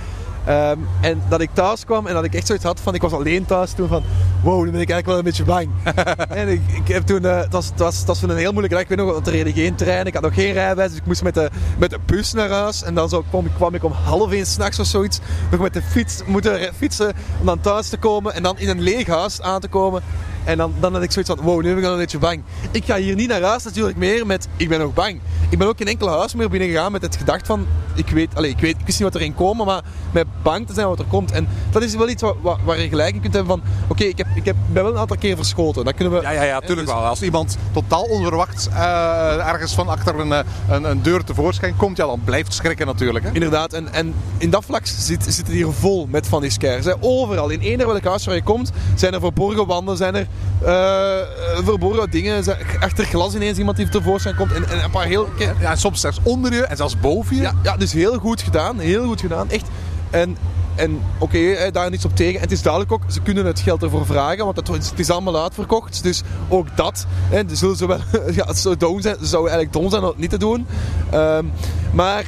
[0.46, 2.94] Ehm, en dat ik thuis kwam en dat ik echt zoiets had van...
[2.96, 4.04] Ik was alleen thuis toen van...
[4.44, 5.70] Wow, nu ben ik eigenlijk wel een beetje bang.
[6.42, 7.24] en ik, ik heb toen...
[7.24, 8.82] het, was, het, was, het was een heel moeilijke dag.
[8.84, 10.06] Ik weet nog, want er reden geen trein.
[10.06, 10.90] Ik had nog geen rijbewijs.
[10.90, 12.84] Dus ik moest met de, met de bus naar huis.
[12.84, 15.20] En dan zo kwam, ik- kwam ik om half één s'nachts of zoiets...
[15.52, 18.34] Nog met de fiets moeten fietsen om dan thuis te komen.
[18.34, 20.02] En dan in een leeg huis aan te komen.
[20.44, 22.42] En dan, dan had ik zoiets van, wow, nu ben ik al een beetje bang.
[22.72, 25.20] Ik ga hier niet naar huis natuurlijk meer met, ik ben nog bang.
[25.50, 28.36] Ik ben ook in enkele huis meer binnen gegaan met het gedacht van, ik weet,
[28.36, 31.00] allez, ik weet, ik wist niet wat erin komen, maar met bang te zijn wat
[31.00, 31.32] er komt.
[31.32, 34.28] En dat is wel iets waar je gelijk in kunt hebben van, oké, ik, heb,
[34.36, 35.86] ik heb, ben wel een aantal keer verschoten.
[35.86, 36.22] Dat kunnen we...
[36.22, 37.06] Ja, ja, ja, tuurlijk dus- wel.
[37.06, 41.98] Als iemand totaal onverwachts eh, ergens van achter een, eh, een, een deur tevoorschijn komt,
[41.98, 43.26] ja, dan blijft schrikken natuurlijk.
[43.26, 43.32] Hè?
[43.34, 46.86] Inderdaad, en, en in dat vlak zit, zit het hier vol met van die scares.
[46.86, 46.94] Hè.
[47.00, 50.28] Overal, in eender welk huis waar je komt, zijn er verborgen wanden, zijn er
[50.62, 51.26] eh, eh,
[51.64, 52.44] verborgen dingen.
[52.80, 54.52] Achter glas ineens iemand die tevoorschijn komt.
[54.52, 55.30] En, en een paar heel...
[55.38, 57.42] Ja, en soms zelfs onder je en zelfs boven je.
[57.42, 58.80] Ja, ja, dus heel goed gedaan.
[58.80, 59.50] Heel goed gedaan.
[59.50, 59.68] Echt.
[60.10, 60.38] En,
[60.76, 62.36] en oké, daar niets op tegen.
[62.36, 65.00] En het is duidelijk ook, ze kunnen het geld ervoor vragen, want het, is- het
[65.00, 66.04] is allemaal uitverkocht.
[66.04, 68.00] Dus ook dat, hè, dus zullen ze wel,
[68.32, 70.68] ja, het zou dom zijn, ze zouden eigenlijk dom zijn om het niet te doen.
[71.12, 71.46] Ehm,
[71.92, 72.24] maar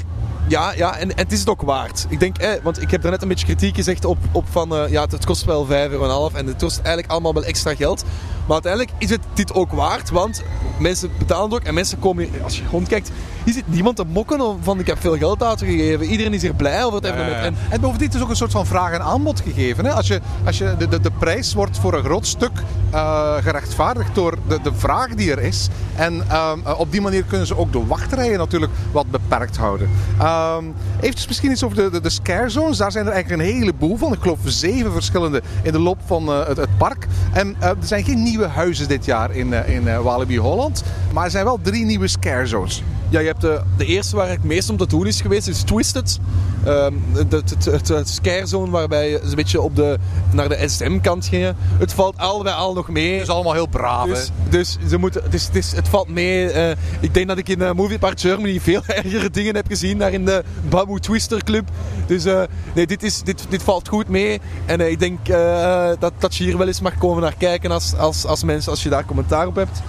[0.47, 2.05] ja, ja en, en het is het ook waard.
[2.09, 4.75] Ik denk, eh, want ik heb daar net een beetje kritiek gezegd op, op van,
[4.75, 7.75] eh, ja, het, het kost wel 5,5 euro en het kost eigenlijk allemaal wel extra
[7.75, 8.03] geld.
[8.45, 10.43] Maar uiteindelijk is het dit ook waard, want
[10.77, 13.11] mensen betalen het ook en mensen komen hier, als je rondkijkt,
[13.43, 16.05] hier zit niemand te mokken om van ik heb veel geld uitgegeven.
[16.05, 17.35] Iedereen is hier blij over het evenement.
[17.35, 19.85] En, En en bovendien het is ook een soort van vraag en aanbod gegeven.
[19.85, 19.91] Hè?
[19.91, 22.51] Als je, als je, de, de, de prijs wordt voor een groot stuk
[22.91, 25.67] eh, gerechtvaardigd door de, de vraag die er is.
[25.95, 29.89] En ehm, eh, op die manier kunnen ze ook de wachtrijen natuurlijk wat beperkt houden.
[30.33, 30.65] Ehm
[30.99, 32.77] eventjes misschien iets over de, de, de scare zones.
[32.77, 34.13] Daar zijn er eigenlijk een heleboel van.
[34.13, 37.07] Ik geloof zeven verschillende in de loop van eh, het, het park.
[37.33, 40.83] En eh, er zijn geen nieuwe huizen dit jaar in, eh, in Walibi Holland.
[41.13, 42.83] Maar er zijn wel drie nieuwe scare zones.
[43.13, 45.61] Ja, je hebt de, de eerste waar het meest om te doen is geweest, is
[45.61, 46.19] Twisted.
[46.65, 49.97] Ehm het, het, scarezone waarbij je een beetje op de,
[50.31, 51.55] naar de SM-kant gingen.
[51.77, 53.13] Het valt al bij al nog mee.
[53.13, 54.07] Het is allemaal heel braaf.
[54.07, 54.49] Dus, hè?
[54.49, 56.49] dus ze moeten, het, is, het, is, het valt mee.
[56.49, 59.97] Eh, ik denk dat ik in uh, Movie Park Germany veel ergere dingen heb gezien
[59.97, 61.69] daar in de Babu Twister Club.
[62.05, 62.41] Dus eh,
[62.73, 64.41] nee, dit, is, dit, dit valt goed mee.
[64.65, 67.71] En eh, ik denk eh, dat, dat je hier wel eens mag komen naar kijken
[67.71, 69.81] als, als, als mensen, als je daar commentaar op hebt.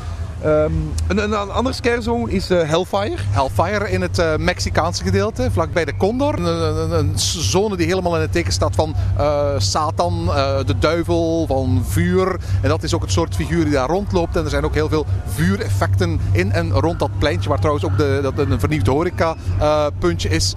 [0.45, 0.73] Ehm,
[1.07, 3.17] een, een, een andere scarezone is eh, Hellfire.
[3.31, 6.39] Hellfire in het eh, Mexicaanse gedeelte, vlakbij de Condor.
[6.39, 10.27] Een, een, een zone die helemaal in het teken staat van eh, Satan,
[10.67, 12.41] de duivel, van vuur.
[12.63, 14.37] En dat is ook het soort figuur die daar rondloopt.
[14.37, 17.97] En er zijn ook heel veel vuureffecten in en rond dat pleintje, waar trouwens ook
[17.97, 20.55] de, dat een vernieuwd horeca-puntje is.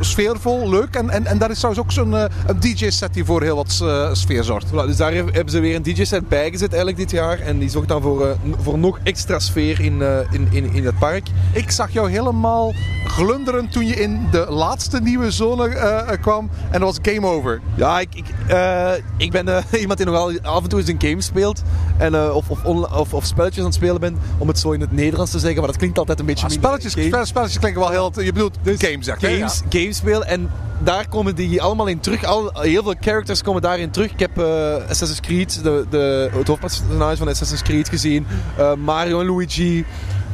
[0.00, 0.94] Sfeervol, leuk.
[0.94, 2.28] En, en, en daar is trouwens ook zo'n
[2.60, 4.66] DJ-set die voor heel wat sfeer zorgt.
[4.66, 7.40] Voilà, dus daar hebben ze weer een DJ-set bijgezet eigenlijk dit jaar.
[7.40, 10.98] En die zorgt dan voor, voor nog extra sfeer in, eh, in, in, in het
[10.98, 11.26] park.
[11.52, 12.72] Ik zag jou helemaal
[13.06, 16.50] glunderen toen je in de laatste nieuwe zone eh, eh, kwam.
[16.70, 17.60] En dat was game over.
[17.74, 19.46] Ja, ik, ik, eh, ik ben
[19.80, 21.62] iemand die nogal af en toe eens een game speelt.
[21.98, 24.18] En, eh, of, of, of, of spelletjes aan het spelen ben.
[24.38, 25.58] Om het zo in het Nederlands te zeggen.
[25.58, 27.06] Maar dat klinkt altijd een beetje Ah, spelletjes, game.
[27.06, 28.22] spel- spelletjes klinken wel heel...
[28.22, 29.26] Je bedoelt games, zeg je?
[29.36, 30.26] games, games spelen.
[30.26, 32.24] En daar komen die allemaal in terug.
[32.24, 34.10] Al, heel veel characters komen daarin terug.
[34.12, 38.26] Ik heb eh, Assassin's Creed, de, de, het hoofdpersonage van Assassin's Creed gezien.
[38.56, 39.84] Eh, Mario en Luigi.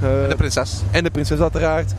[0.02, 0.80] eh, En de prinses.
[0.90, 1.92] en de prinses uiteraard.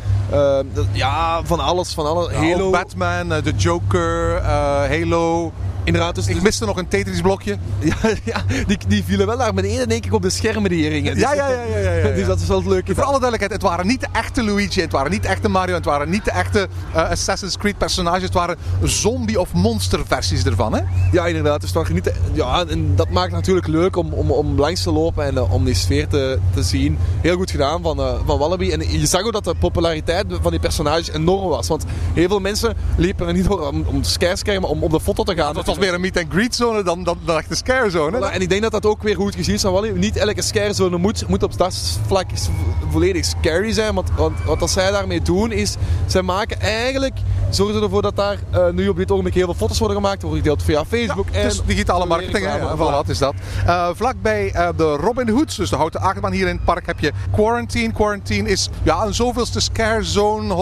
[0.91, 1.93] Ja, van alles.
[1.93, 2.33] Van alles.
[2.33, 2.49] Halo.
[2.51, 2.69] Halo.
[2.69, 4.41] Batman, de Joker,
[4.89, 5.51] Halo.
[5.85, 7.57] Inderdaad, dus Ik miste nog een Tetris blokje.
[7.79, 11.13] ja, ja, die, die vielen wel daar beneden, denk ik, op de schermen die heringen.
[11.13, 12.11] Dus Ja, ja, ja, ja, ja.
[12.15, 12.95] Dus dat is wel het leuke.
[12.95, 15.73] Voor alle duidelijkheid, het waren niet de echte Luigi, het waren niet de echte Mario,
[15.73, 18.23] het waren niet de echte eh, Assassin's Creed personages.
[18.23, 20.81] Het waren zombie- of monsterversies ervan, hè?
[21.11, 21.61] Ja, inderdaad.
[21.61, 24.91] Dus toch niet, ja, en dat maakt het natuurlijk leuk om, om, om langs te
[24.91, 26.97] lopen en eh, om die sfeer te, te zien.
[27.21, 28.71] Heel goed gedaan van, eh, van Wallaby.
[28.71, 31.67] En je zag ook dat de populariteit van die personages enorm was.
[31.67, 34.99] Want heel veel mensen liepen er niet door om, om te maar om op de
[34.99, 35.53] foto te gaan.
[35.53, 38.25] Dat was meer een meet-and-greet zone dan, dan, dan echt de scare zone.
[38.25, 39.99] En ik denk dat dat ook weer goed gezien is van.
[39.99, 42.51] Niet elke scarezone moet, moet op dat vlak vo-
[42.89, 43.95] volledig scary zijn.
[43.95, 47.13] Want, want wat zij daarmee doen is, zij maken eigenlijk,
[47.49, 50.21] zorgen ze ervoor dat daar eh, nu op dit ogenblik heel veel foto's worden gemaakt.
[50.21, 51.27] Worden gedeeld via Facebook.
[51.31, 52.51] Ja, en digitale marketing, hè?
[52.51, 53.33] Reclame, voilà, is dat.
[53.65, 56.99] Eh, vlakbij eh, de Robin Hoods, dus de houten achtbaan hier in het park, heb
[56.99, 57.93] je Quarantine.
[57.93, 60.53] Quarantine is ja, een zoveelste scare zone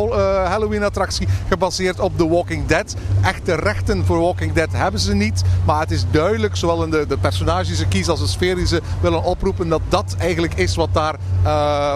[0.47, 2.95] Halloween attractie gebaseerd op The Walking Dead.
[3.21, 7.05] Echte rechten voor Walking Dead hebben ze niet, maar het is duidelijk, zowel in de,
[7.07, 10.53] de personages die ze kiezen als de sfeer die ze willen oproepen, dat dat eigenlijk
[10.53, 11.15] is wat daar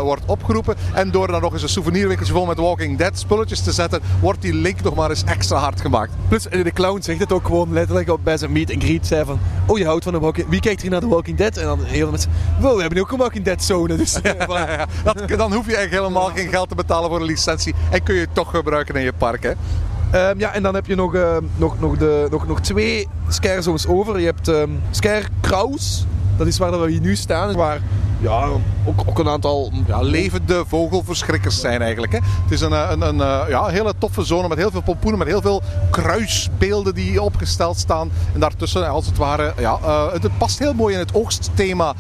[0.04, 0.76] wordt opgeroepen.
[0.94, 4.42] En door dan nog eens een souvenirwinkeltje vol met Walking Dead spulletjes te zetten, wordt
[4.42, 6.12] die link nog maar eens extra hard gemaakt.
[6.28, 9.08] Plus eh, de clown zegt het ook gewoon letterlijk op, bij zijn meet and greet.
[9.08, 11.58] Zei van, oh je houdt van de Walking Wie kijkt hier naar de Walking Dead?
[11.58, 13.96] En dan heel veel mensen, wow we hebben nu ook een Walking Dead zone.
[13.96, 14.32] Dus, eh.
[14.48, 14.88] Ja.
[15.04, 17.74] Dat, dan hoef je eigenlijk helemaal geen geld te betalen voor een licentie.
[17.90, 19.44] En kun je het toch gebruiken in je park.
[19.44, 19.52] Hè?
[20.12, 23.62] Ehm, ja, en dan heb je nog, ehm, nog, nog, de, nog, nog twee scare
[23.62, 24.20] zones over.
[24.20, 26.06] Je hebt ehm Scare Kraus.
[26.38, 27.56] Dat is waar we hier nu staan.
[27.56, 27.80] Waar
[28.20, 28.46] ja,
[28.86, 29.72] ook, ook een aantal...
[29.88, 32.12] Ja, levende vogelverschrikkers zijn eigenlijk.
[32.12, 32.20] Hè?
[32.44, 35.20] Het is een, eh, een, een eh, ja, hele toffe zone met heel veel pompoenen,
[35.20, 38.12] met heel veel kruisbeelden die opgesteld staan.
[38.34, 41.94] En daartussen, als het ware, ja, eh, het, past heel mooi in het oogstthema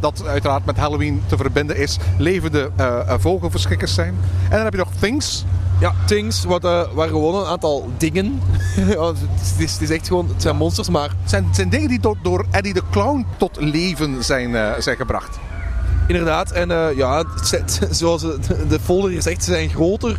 [0.00, 1.98] dat uiteraard met Halloween te verbinden is.
[2.16, 2.70] Levende
[3.18, 4.14] vogelverschrikkers zijn.
[4.42, 5.44] En dan heb je nog Things.
[5.80, 8.40] Ja, things, wat, eh, waar gewoon een aantal dingen...
[8.76, 9.16] ja, het,
[9.58, 10.28] is, het is echt gewoon...
[10.28, 13.26] Het zijn monsters, maar Het zijn, het zijn dingen die door, door Eddie de Clown
[13.36, 15.38] tot leven zijn, eh, zijn gebracht.
[16.06, 16.50] inderdaad.
[16.50, 20.18] En eh, ja, het zoals de, de folder hier zegt, ze zijn groter,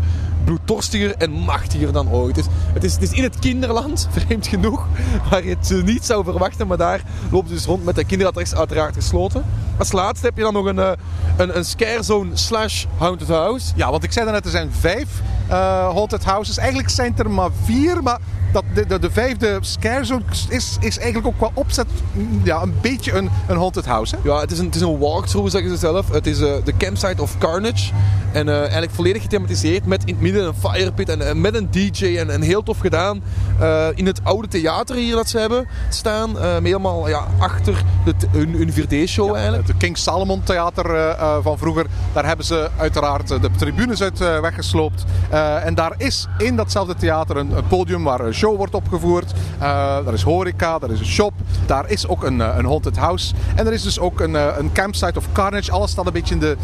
[0.49, 2.35] bloeddorstiger en machtiger dan ooit.
[2.73, 4.87] Het, is, het is in het kinderland, vreemd genoeg,
[5.29, 6.67] waar je het niet zou verwachten.
[6.67, 9.45] Maar daar loopt dus rond met de kinderattractie uiteraard gesloten.
[9.77, 10.91] Als laatste heb je dan nog een, eh,
[11.37, 13.71] een, een scare zone slash haunted house.
[13.75, 15.07] Ja, want ik zei net, er zijn vijf
[15.47, 15.55] eh,
[15.93, 16.57] haunted houses.
[16.57, 18.19] Eigenlijk zijn er maar vier, maar
[18.51, 22.61] dat de, de, de vijfde scare zone is, is eigenlijk ook qua opzet mm, ja,
[22.61, 24.15] een beetje een, een haunted house.
[24.15, 24.29] Hè?
[24.29, 26.09] Ja, het is een, het is een walkthrough, zeggen ze zelf.
[26.11, 27.91] Het is eh, de campsite of Carnage.
[28.31, 31.67] En eh, eigenlijk volledig gethematiseerd met in het midden een firepit en, en met een
[31.71, 32.17] DJ.
[32.17, 33.21] En, en heel tof gedaan.
[33.59, 36.39] Eh, in het oude theater hier dat ze hebben staan.
[36.39, 39.67] eh, helemaal ja, achter de, hun, hun 4D-show eigenlijk.
[39.67, 44.01] Het King Salomon Theater eh, eh, van vroeger, daar hebben ze uiteraard eh, de tribunes
[44.01, 45.03] uit eh, weggesloopt.
[45.29, 49.31] Eh, en daar is in datzelfde theater een, een podium waar show wordt opgevoerd.
[49.59, 49.67] Eh
[50.05, 51.33] daar is horeca, daar is een shop.
[51.65, 53.33] Daar is ook een, eh, een haunted house.
[53.55, 55.71] En er is dus ook een, eh, een campsite of carnage.
[55.71, 56.57] Alles staat een beetje in de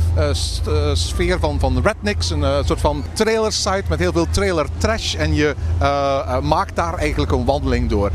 [0.93, 2.29] sfeer van, van rednecks.
[2.29, 5.15] Een soort van trailer site met heel veel trailer trash.
[5.15, 5.55] En je
[6.41, 8.11] maakt daar eigenlijk een wandeling door.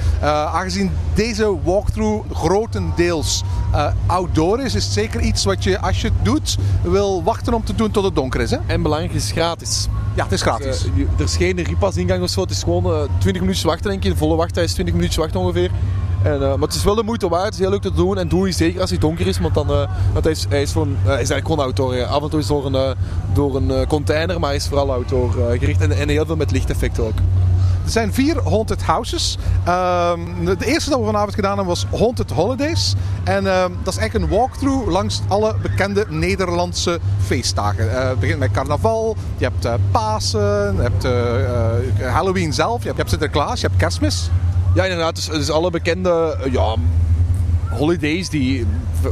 [0.52, 3.42] Aangezien deze walkthrough grotendeels
[4.06, 7.64] outdoor is, is het zeker iets wat je als je het doet wil wachten om
[7.64, 8.50] te doen tot het donker is.
[8.50, 8.56] Hè?
[8.66, 9.86] En belangrijk, het is gratis.
[10.14, 10.84] Ja, het is gratis.
[10.94, 12.40] Je- er is geen repas-ingang of zo.
[12.40, 15.70] Het is gewoon eh, 20 minuutjes wachten, volle wachttijd is 20 minuutjes wachten ongeveer.
[16.22, 17.44] En, eh, maar het is wel de moeite waard.
[17.44, 18.18] Het is heel leuk te doen.
[18.18, 19.38] En doe je zeker als het donker is.
[19.38, 22.04] Want, dan, eh, want hij, is, hij, is gewoon, eh, hij is eigenlijk gewoon outdoor.
[22.04, 22.94] Af en toe is door een,
[23.32, 24.40] door een container.
[24.40, 25.80] Maar hij is vooral outdoor gericht.
[25.80, 27.18] En, en heel veel met lichteffecten ook.
[27.84, 29.38] Er zijn vier haunted houses.
[29.64, 32.94] Ehm, de eerste dat we vanavond gedaan hebben was Haunted Holidays.
[33.24, 37.90] En ehm, dat is eigenlijk een walkthrough langs alle bekende Nederlandse feestdagen.
[37.96, 42.92] Eh, het begint met carnaval, je hebt eh, Pasen, je hebt eh, Halloween zelf, je
[42.96, 44.30] hebt, Sinterklaas, je hebt Kerstmis.
[44.74, 45.14] Ja, inderdaad.
[45.14, 46.74] Dus, dus alle bekende ja,
[47.70, 48.66] holidays, die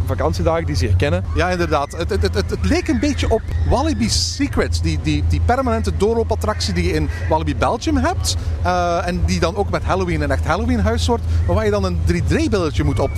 [0.07, 1.25] vakantiedagen die ze herkennen.
[1.35, 1.92] Ja, inderdaad.
[1.92, 4.81] Het, het, het, het, leek een beetje op Wallaby Secrets.
[4.81, 8.37] Die, die, die permanente doorloopattractie die je in Wallaby Belgium hebt.
[8.62, 11.23] Eh, en die dan ook met Halloween een echt Halloween huis wordt.
[11.47, 13.11] Maar waar je dan een 3D-brilletje moet op.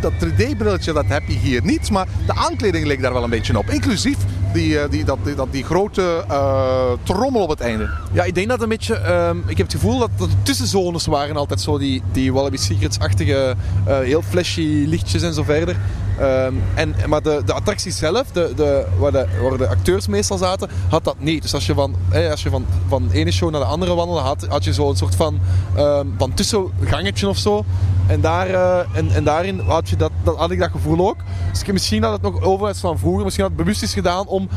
[0.00, 1.90] Dat 3D-brilletje dat heb je hier niet.
[1.90, 3.70] Maar de aankleding leek daar wel een beetje op.
[3.70, 4.16] Inclusief
[4.52, 5.18] die, eh, die, dat,
[5.50, 7.90] die, grote eh, trommel op het einde.
[8.12, 8.94] Ja, ik denk dat een beetje.
[8.94, 12.56] ehm, ik heb het gevoel dat, dat de tussenzones waren altijd zo die, die Wallaby
[12.56, 13.54] Secrets-achtige,
[13.86, 15.76] eh, heel flashy lichtjes en zo verder.
[16.20, 21.04] Ehm, en, maar de, de attractie zelf, de, de, waar, de, acteurs meestal zaten, had
[21.04, 21.42] dat niet.
[21.42, 21.94] Dus als je van,
[22.30, 24.90] als je van, van de ene show naar de andere wandelde, had, had je zo
[24.90, 25.40] een soort van,
[25.76, 27.64] ehm, van tussengangetje of zo.
[28.06, 31.16] En, daar, eh, en, en daarin had, je dat, dat, had ik dat gevoel ook.
[31.52, 33.24] Dus misschien dat het nog over is van vroeger.
[33.24, 34.48] Misschien dat het bewust is gedaan om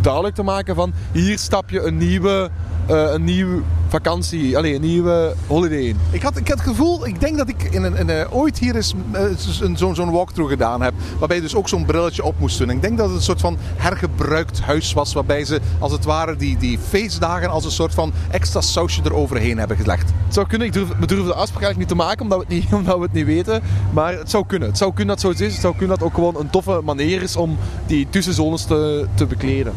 [0.00, 2.50] duidelijk te maken van hier stap je een nieuwe,
[2.86, 5.96] eh, een nieuwe vakantie, allez, een nieuwe holiday in.
[6.10, 8.58] Ik had, ik had het gevoel, ik denk dat ik in een, in een- ooit
[8.58, 9.22] hier eens eh,
[9.60, 10.94] een- zo'n walkthrough gedaan heb.
[11.18, 12.70] Waarbij je dus ook zo'n brilletje op moest doen.
[12.70, 15.12] Ik denk dat het een soort van hergebruikt huis was.
[15.12, 19.58] Waarbij ze als het ware die, die feestdagen als een soort van extra sausje eroverheen
[19.58, 20.08] hebben gelegd.
[20.24, 22.44] Het zou kunnen, ik durf, we durven de afspraak eigenlijk niet te maken omdat we,
[22.44, 23.62] het niet, omdat we het niet weten.
[23.92, 24.68] Maar het zou kunnen.
[24.68, 25.52] Het zou kunnen dat het zo is.
[25.52, 29.06] Het zou kunnen dat het ook gewoon een toffe manier is om die tussenzones te,
[29.14, 29.72] te bekleden.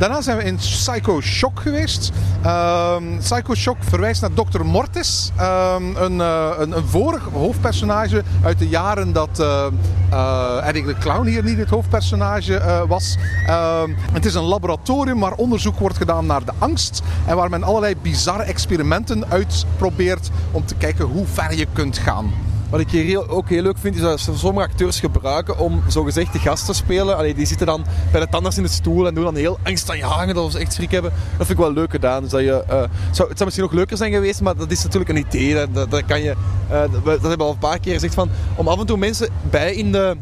[0.00, 2.12] Daarna zijn we in Psycho Shock geweest.
[2.42, 4.64] Ehm, Psycho Shock verwijst naar Dr.
[4.64, 5.30] Mortis.
[5.36, 11.26] Ehm, een, eh, een, een vorig hoofdpersonage uit de jaren dat eh, Eddie the Clown
[11.26, 13.16] hier niet het hoofdpersonage eh, was.
[13.46, 17.02] Ehm, het is een laboratorium waar onderzoek wordt gedaan naar de angst.
[17.26, 22.32] En waar men allerlei bizarre experimenten uitprobeert om te kijken hoe ver je kunt gaan.
[22.70, 26.38] Wat ik hier ook heel leuk vind, is dat sommige acteurs gebruiken om zogezegd de
[26.38, 27.16] gast te spelen.
[27.16, 30.36] Allee, die zitten dan bij de tandarts in de stoel en doen dan heel angstaanjagend
[30.36, 31.10] alsof ze echt schrik hebben.
[31.10, 32.22] Dat vind ik wel leuk gedaan.
[32.22, 32.76] Dus dat je, eh,
[33.10, 35.54] zou, het zou misschien nog leuker zijn geweest, maar dat is natuurlijk een idee.
[35.54, 36.30] Dat, dat, dat kan je,
[36.68, 38.96] eh, dat, dat hebben we al een paar keer gezegd, van, om af en toe
[38.96, 40.16] mensen bij in de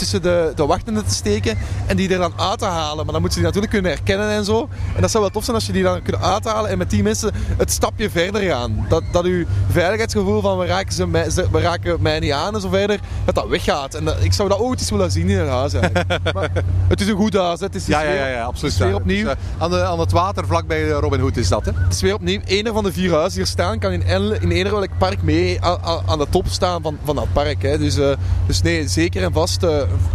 [0.00, 3.04] tussen de, de wachtenden te steken en die er dan uit te halen.
[3.04, 4.68] Maar dan moeten ze die natuurlijk kunnen herkennen en zo.
[4.94, 7.02] En dat zou wel tof zijn als je die dan kunt uithalen en met die
[7.02, 8.86] mensen het stapje verder gaan.
[8.88, 12.54] Dat, dat uw veiligheidsgevoel van we raken, ze mij, ze- we raken mij niet aan
[12.54, 13.94] en zo verder, dat dat weggaat.
[13.94, 16.08] En dat- ik zou dat ooit eens willen zien in het huis eigenlijk.
[16.34, 16.50] maar
[16.88, 17.66] het is een goed huis, hè.
[17.66, 18.72] het is, Ja, ja, ja, ja absoluut.
[18.72, 19.24] Het is weer opnieuw.
[19.24, 21.72] dus, eh, aan, de, aan het water vlakbij eh, Robin Hood is dat, hè?
[21.74, 22.40] Het is weer opnieuw.
[22.46, 24.02] Een van de vier huizen die hier staan kan in,
[24.42, 27.62] in eender welk park mee aan, aan- de top staan van, van dat park.
[27.62, 27.78] Hè.
[27.78, 28.10] Dus, eh,
[28.46, 29.62] dus nee, zeker en vast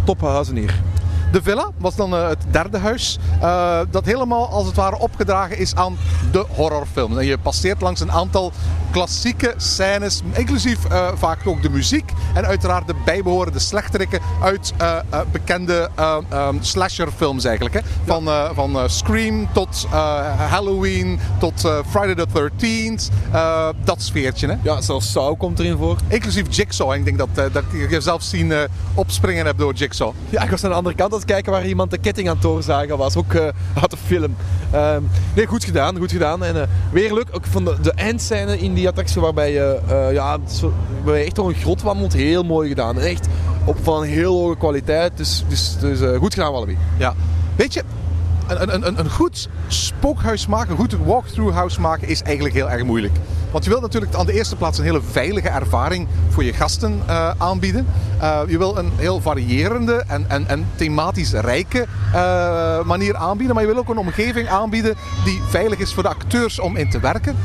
[0.06, 0.70] tophuizen hier.
[1.32, 3.18] De villa was dan eh, het derde huis.
[3.40, 5.96] eh, dat helemaal als het ware opgedragen is aan
[6.32, 7.18] de horrorfilm.
[7.18, 8.52] En je passeert langs een aantal
[8.90, 12.12] klassieke scènes, inclusief eh, vaak ook de muziek.
[12.34, 14.72] En uiteraard de bijbehorende slechterikken uit
[15.32, 17.74] bekende eh, ehm, slasherfilms eigenlijk.
[17.74, 17.80] Hè?
[18.04, 19.86] Van, van Scream tot
[20.36, 23.10] Halloween tot Friday the 13th.
[23.32, 24.46] eh, dat sfeertje.
[24.48, 24.54] Hè?
[24.62, 25.96] Ja, zelfs Saw komt erin voor.
[26.08, 26.92] Inclusief Jigsaw.
[26.92, 28.52] Ik denk dat, dat ik je zelf zien
[28.94, 30.12] opspringen heb door Jigsaw.
[30.30, 32.98] Ja, ik was aan de andere kant kijken waar iemand de ketting aan het doorzagen
[32.98, 33.16] was.
[33.16, 33.42] Ook eh
[33.82, 34.36] uit de film.
[34.70, 35.02] Ehm,
[35.34, 36.44] nee, goed gedaan, goed gedaan.
[36.44, 40.12] En eh, weer leuk, ook van de, de eindscène in die attractie waarbij je eh,
[40.12, 40.72] ja, zo,
[41.06, 42.12] echt door een grot wandelt.
[42.12, 43.00] Heel mooi gedaan.
[43.00, 43.28] Echt
[43.64, 45.16] op van heel hoge kwaliteit.
[45.16, 46.76] Dus, dus, dus goed gedaan, Wallaby.
[46.98, 47.14] Ja.
[47.56, 47.82] Weet je,
[48.46, 52.70] een, een, een, een goed spookhuis maken, een goed walkthrough house maken, is eigenlijk heel
[52.70, 53.14] erg moeilijk.
[53.56, 57.02] Want je wilt natuurlijk aan de eerste plaats een hele veilige ervaring voor je gasten
[57.06, 57.86] eh, aanbieden.
[58.22, 63.54] Uh, je wil een heel variërende en, en, en thematisch rijke uh, manier aanbieden.
[63.54, 66.90] Maar je wil ook een omgeving aanbieden die veilig is voor de acteurs om in
[66.90, 67.36] te werken.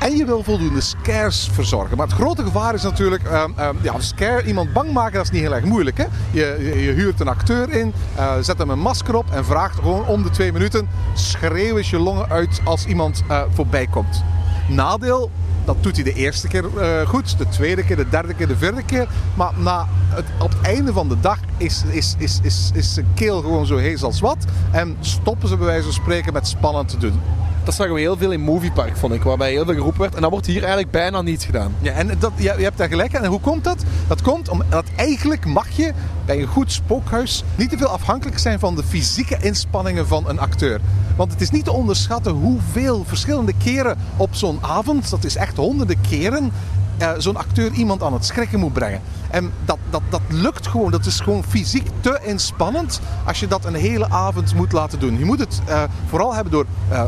[0.00, 1.96] En je wil voldoende scares verzorgen.
[1.96, 5.30] Maar het grote gevaar is natuurlijk, uh, uh, ja, scare, iemand bang maken, dat is
[5.30, 5.98] niet heel erg moeilijk.
[5.98, 6.04] Hè?
[6.30, 10.06] Je, je, huurt een acteur in, uh, zet hem een masker op en vraagt gewoon
[10.06, 13.22] om de twee minuten, schreeuw eens je longen uit als iemand
[13.54, 14.22] voorbij komt.
[14.70, 15.30] Nadeel,
[15.64, 18.56] dat doet hij de eerste keer uh, goed, de tweede keer, de derde keer, de
[18.56, 19.08] vierde keer.
[19.34, 23.06] Maar na het, op het einde van de dag is, is, is, is, is zijn
[23.14, 24.44] keel gewoon zo hees als wat.
[24.70, 27.20] En stoppen ze bij wijze van spreken met spannend te doen.
[27.64, 30.14] Dat zagen we heel veel in Moviepark, vond ik, waarbij heel veel geroepen werd.
[30.14, 31.74] En dat wordt hier eigenlijk bijna niet gedaan.
[31.80, 33.22] Ja, en dat, ja, je hebt daar gelijk aan.
[33.22, 33.84] En hoe komt dat?
[34.08, 35.92] Dat komt omdat eigenlijk mag je
[36.24, 40.38] bij een goed spookhuis niet te veel afhankelijk zijn van de fysieke inspanningen van een
[40.38, 40.80] acteur.
[41.20, 45.56] Want het is niet te onderschatten hoeveel verschillende keren op zo'n avond, dat is echt
[45.56, 46.52] honderden keren,
[47.00, 49.00] uh, zo'n acteur iemand aan het schrikken moet brengen.
[49.30, 50.90] En dat, dat, dat lukt gewoon.
[50.90, 55.18] Dat is gewoon fysiek te inspannend als je dat een hele avond moet laten doen.
[55.18, 57.04] Je moet het uh, vooral hebben door uh,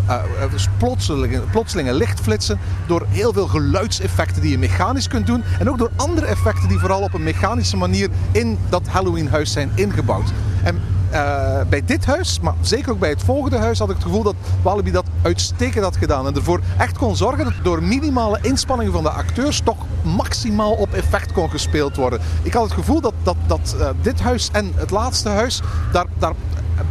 [0.50, 5.78] dus plotselinge, plotselinge lichtflitsen, door heel veel geluidseffecten die je mechanisch kunt doen en ook
[5.78, 10.32] door andere effecten die vooral op een mechanische manier in dat Halloween-huis zijn ingebouwd.
[10.62, 10.80] En
[11.12, 14.22] uh, bij dit huis, maar zeker ook bij het volgende huis, had ik het gevoel
[14.22, 16.26] dat Walibi dat uitstekend had gedaan.
[16.26, 20.92] En ervoor echt kon zorgen dat door minimale inspanningen van de acteurs toch maximaal op
[20.92, 22.20] effect kon gespeeld worden.
[22.42, 25.60] Ik had het gevoel dat, dat, dat uh, dit huis en het laatste huis
[25.92, 26.34] daar, daar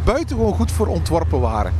[0.04, 1.72] buitengewoon goed voor ontworpen waren.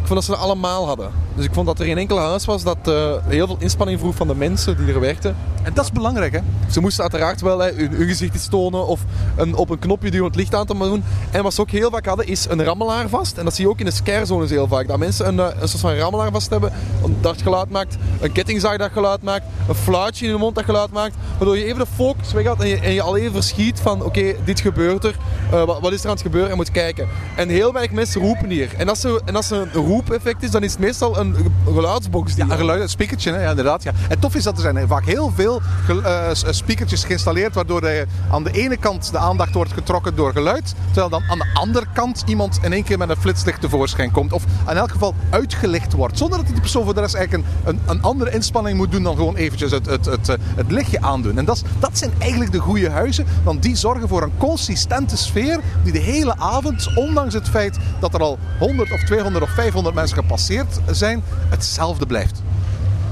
[0.00, 1.23] Ik vond dat ze dat allemaal hadden.
[1.34, 4.14] Dus ik vond dat er geen enkel huis was dat uh, heel veel inspanning vroeg
[4.14, 5.36] van de mensen die er werkten.
[5.62, 6.38] En dat is belangrijk, hè?
[6.70, 9.00] Ze moesten uiteraard wel hè, hun, hun, gezicht iets tonen of
[9.36, 11.04] een, op een knopje duwen om het licht aan te doen.
[11.30, 13.38] En wat ze ook heel vaak hadden, is een rammelaar vast.
[13.38, 14.88] En dat zie je ook in de scarezones heel vaak.
[14.88, 16.72] Dat mensen een, een soort van rammelaar vast hebben,
[17.20, 17.96] dat geluid maakt.
[18.20, 19.44] Een kettingzaag dat geluid maakt.
[19.68, 21.14] Een fluitje in de mond dat geluid maakt.
[21.36, 24.06] Waardoor je even de focus weghaalt en je, en je al even verschiet van oké,
[24.06, 25.16] okay, dit gebeurt er.
[25.52, 26.50] Uh, wat, wat, is er aan het gebeuren?
[26.50, 27.08] En moet kijken.
[27.36, 28.74] En heel weinig mensen roepen hier.
[28.76, 31.23] En als er, en als er een roepeffect is, dan is het meestal een
[31.64, 32.34] geluidsbox.
[32.34, 33.42] Die ja, een geluid, een speakertje, hè?
[33.42, 33.82] ja, inderdaad.
[33.82, 33.92] Ja.
[34.08, 38.44] En tof is dat er zijn vaak heel veel uh, speakertjes geïnstalleerd, waardoor je aan
[38.44, 42.22] de ene kant de aandacht wordt getrokken door geluid, terwijl dan aan de andere kant
[42.26, 44.32] iemand in één keer met een flitslicht tevoorschijn komt.
[44.32, 47.74] Of in elk geval uitgelicht wordt, zonder dat die persoon voor de rest eigenlijk een,
[47.74, 51.00] een, een andere inspanning moet doen dan gewoon eventjes het, het, het, het, het lichtje
[51.00, 51.38] aandoen.
[51.38, 55.60] En dat, dat zijn eigenlijk de goede huizen, want die zorgen voor een consistente sfeer
[55.82, 59.94] die de hele avond, ondanks het feit dat er al 100 of 200 of 500
[59.94, 61.13] mensen gepasseerd zijn,
[61.48, 62.42] hetzelfde blijft.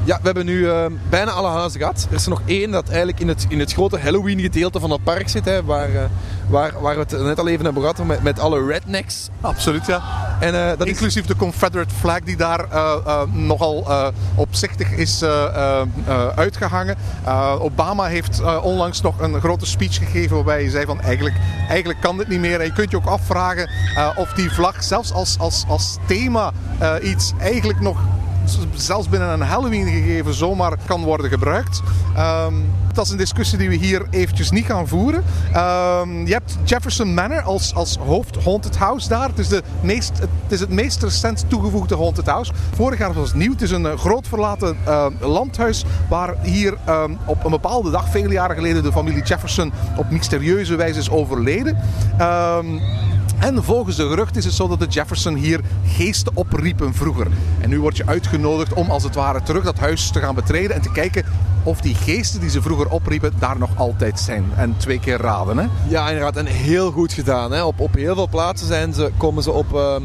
[0.05, 2.07] Ja, we hebben nu uh, bijna alle huizen gehad.
[2.11, 4.91] Er is er nog één dat eigenlijk in het, in het grote Halloween gedeelte van
[4.91, 5.45] het park zit.
[5.45, 6.03] Hè, waar, uh,
[6.49, 9.29] waar, waar we het net al even hebben gehad met, met alle rednecks.
[9.41, 10.03] Absoluut, ja.
[10.43, 12.67] En, uh, dat Inclusief de Confederate flag die daar
[13.33, 13.87] nogal
[14.35, 15.23] opzichtig is
[16.35, 16.97] uitgehangen.
[17.59, 21.37] Obama heeft onlangs nog een grote speech gegeven waarbij hij zei van eigenlijk,
[21.69, 22.61] eigenlijk kan dit niet meer.
[22.61, 23.71] En je kunt je ook afvragen
[24.17, 26.53] of die vlag zelfs als, als, als thema
[27.03, 27.99] iets eigenlijk nog
[28.75, 31.83] zelfs binnen een Halloween gegeven zomaar kan worden gebruikt.
[32.19, 35.25] Um, dat is een discussie die we hier eventjes niet gaan voeren.
[35.57, 39.29] Um, je hebt Jefferson Manor als, als hoofd Haunted House daar.
[39.29, 42.53] Het is, de meest, het is het meest recent toegevoegde Haunted House.
[42.75, 43.53] Vorig jaar was het nieuw.
[43.53, 48.33] Het is een groot verlaten uh, landhuis waar hier um, op een bepaalde dag, vele
[48.33, 51.79] jaren geleden, de familie Jefferson op mysterieuze wijze is overleden.
[53.43, 57.27] En volgens de gerucht is het zo dat de Jefferson hier geesten opriepen vroeger.
[57.61, 60.77] En nu word je uitgenodigd om als het ware terug dat huis te gaan betreden
[60.77, 61.25] en te kijken
[61.63, 64.45] of die geesten die ze vroeger opriepen daar nog altijd zijn.
[64.57, 65.67] En twee keer raden, hè?
[65.89, 66.37] Ja, inderdaad.
[66.37, 67.53] En heel goed gedaan.
[67.53, 67.63] Hè?
[67.63, 69.73] Op, op heel veel plaatsen zijn ze, komen ze op...
[69.73, 69.97] Uh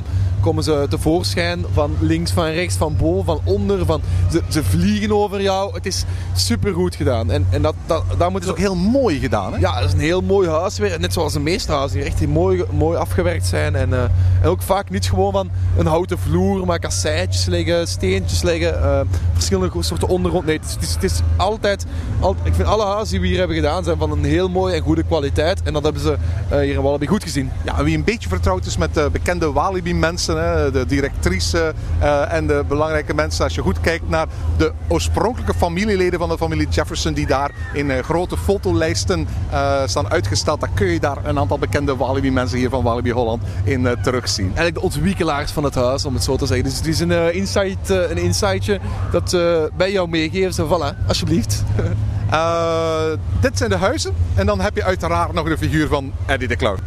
[0.48, 3.86] komen ze tevoorschijn van links, van rechts, van boven, van onder.
[3.86, 5.74] Van, ze, ze vliegen over jou.
[5.74, 6.04] Het is
[6.36, 7.32] super goed gedaan.
[7.32, 9.54] En, en dat, dat, daar het is ook heel mooi gedaan.
[9.54, 9.60] Hè?
[9.60, 11.00] Ja, het is een heel mooi huis weer.
[11.00, 13.76] Net zoals de meeste huizen die echt mooi, mooi afgewerkt zijn.
[13.76, 14.04] En, uh,
[14.42, 19.00] en ook vaak niet gewoon van een houten vloer, maar kasseitjes liggen, steentjes liggen, uh,
[19.34, 20.46] verschillende soorten ondergrond.
[20.46, 21.86] Nee, het is, het is, altijd,
[22.20, 24.74] altijd, Ik vind alle huizen die we hier hebben gedaan zijn van een heel mooie
[24.74, 25.62] en goede kwaliteit.
[25.64, 26.18] En dat hebben ze
[26.52, 27.52] uh, hier in Walibi goed gezien.
[27.66, 30.37] Ja, wie een beetje vertrouwd is met de bekende Walibi-mensen
[30.72, 33.44] de directrice uh, en de belangrijke mensen.
[33.44, 37.90] Als je goed kijkt naar de oorspronkelijke familieleden van de familie Jefferson, die daar in
[37.90, 42.70] uh, grote fotolijsten uh, staan uitgesteld, dan kun je daar een aantal bekende Walibi-mensen hier
[42.70, 44.46] van Walibi Holland in terugzien.
[44.46, 46.66] Eigenlijk de ontwikkelaars van het huis, om het zo te zeggen.
[46.66, 48.80] Dus het is een, insight, een insightje
[49.12, 49.32] dat
[49.78, 50.54] bij jou meegeven.
[50.54, 51.64] Zo, voilà, alsjeblieft.
[53.42, 54.14] dit zijn de huizen.
[54.36, 56.80] En dan heb je uiteraard nog de figuur van Eddie de Clown.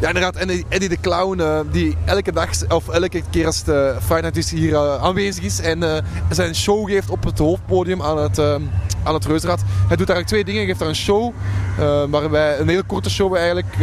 [0.00, 0.36] Ja, inderdaad.
[0.36, 4.42] En die- Eddie de Clown, eh, die elke dag, of elke keer als de Friday
[4.50, 8.38] hier eh, aanwezig is en eh, zijn show geeft op het hoofdpodium aan het,
[9.02, 9.60] aan het Reuzenrad.
[9.60, 10.60] Hij doet eigenlijk twee dingen.
[10.60, 11.32] Hij geeft daar een show,
[12.10, 13.76] waarbij een hele korte show eigenlijk,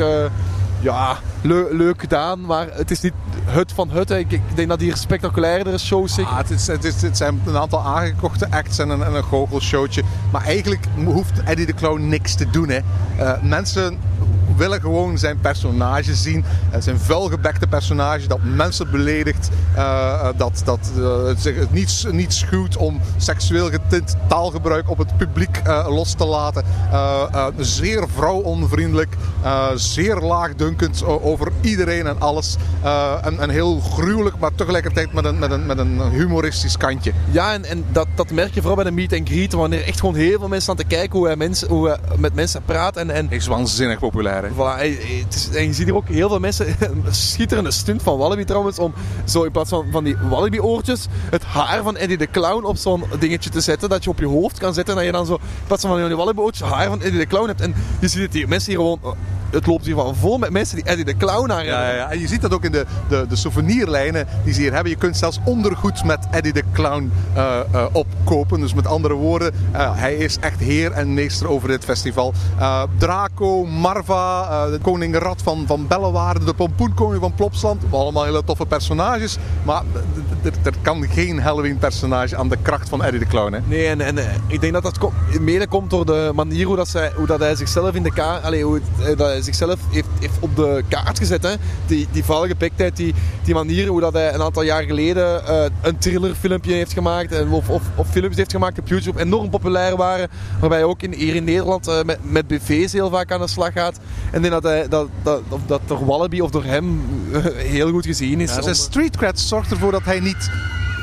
[0.79, 3.13] ja, leu- leuk gedaan, maar het is niet
[3.45, 4.17] het van hè.
[4.17, 6.31] Ik, ik denk dat hier spectaculairdere shows zeker...
[6.31, 10.03] Ah, het, het, zijn een aantal aangekochte acts en een, en een goochelshowtje.
[10.31, 12.69] Maar eigenlijk hoeft Eddie de Clown niks te doen.
[12.69, 12.79] Hè.
[13.41, 13.97] Mensen
[14.57, 16.43] willen gewoon zijn personage zien.
[16.69, 19.49] Het is een vuilgebekte personage dat mensen beledigt.
[19.75, 24.97] eh, eh, dat dat eh, het zich niet, niet schuwt om seksueel getint taalgebruik op
[24.97, 26.63] het publiek eh, los te laten.
[26.91, 29.15] Eh, eh, zeer vrouwonvriendelijk.
[29.43, 32.55] eh, zeer laagdunkend over iedereen en alles.
[32.81, 37.11] Eh, en, en heel gruwelijk, maar tegelijkertijd met een, met een, met een humoristisch kantje.
[37.31, 39.99] Ja, en, en dat, dat merk je vooral bij de meet and greet, wanneer echt
[39.99, 42.97] gewoon heel veel mensen staan te kijken hoe hij, mensen, hoe hij met mensen praat.
[42.97, 44.44] En, en Hij is waanzinnig populair.
[44.53, 44.79] Voilà,
[45.53, 46.75] en je ziet hier ook heel veel mensen,
[47.09, 48.93] schitterende stunt van Wallaby trouwens, om
[49.25, 52.77] zo in plaats van, van die Wallaby oortjes, het haar van Eddie de Clown op
[52.77, 55.25] zo'n dingetje te zetten, dat je op je hoofd kan zetten en dat je dan
[55.25, 57.61] zo, in plaats van van die Wallaby oortjes, haar van Eddie de Clown hebt.
[57.61, 58.99] En je ziet het hier, mensen hier gewoon,
[59.55, 62.11] het loopt hier van vol met mensen die Eddie de Clown haar Ja, ja, ja.
[62.11, 64.91] En je ziet dat ook in de, de, de souvenirlijnen die ze hier hebben.
[64.91, 68.59] Je kunt zelfs ondergoed met Eddie de Clown eh, eh, opkopen.
[68.59, 72.33] Dus met andere woorden, eh, hij is echt heer en meester over dit festival.
[72.97, 77.83] Draco, Marva, de koning Rad van, van Bellewaarde, de pompoenkoning van Plopsland.
[77.89, 79.37] Allemaal hele toffe personages.
[79.63, 79.83] Maar
[80.63, 83.53] er kan geen Halloween-personage aan de kracht van Eddie de Clown.
[83.53, 83.59] Hè?
[83.65, 87.11] Nee, en, en ik denk dat dat mede komt door de manier hoe, dat zij,
[87.15, 90.37] hoe dat hij zichzelf in de kaart, allee, hoe het- dat hij zichzelf heeft, heeft
[90.39, 91.43] op de kaart gezet.
[91.43, 91.53] Hè.
[91.85, 95.97] Die, die valgepiktheid, die, die manier hoe dat hij een aantal jaar geleden eh, een
[95.97, 100.29] thrillerfilmpje heeft gemaakt, en, of, of, of films heeft gemaakt op YouTube, enorm populair waren.
[100.59, 103.47] Waarbij hij ook in, hier in Nederland eh, met, met BV's heel vaak aan de
[103.47, 103.99] slag gaat.
[104.31, 107.01] En ik denk dat, hij, dat, dat, of dat door Wallaby of door hem
[107.33, 108.55] eh, heel goed gezien is.
[108.55, 110.49] Ja, zijn street cred zorgt ervoor dat hij niet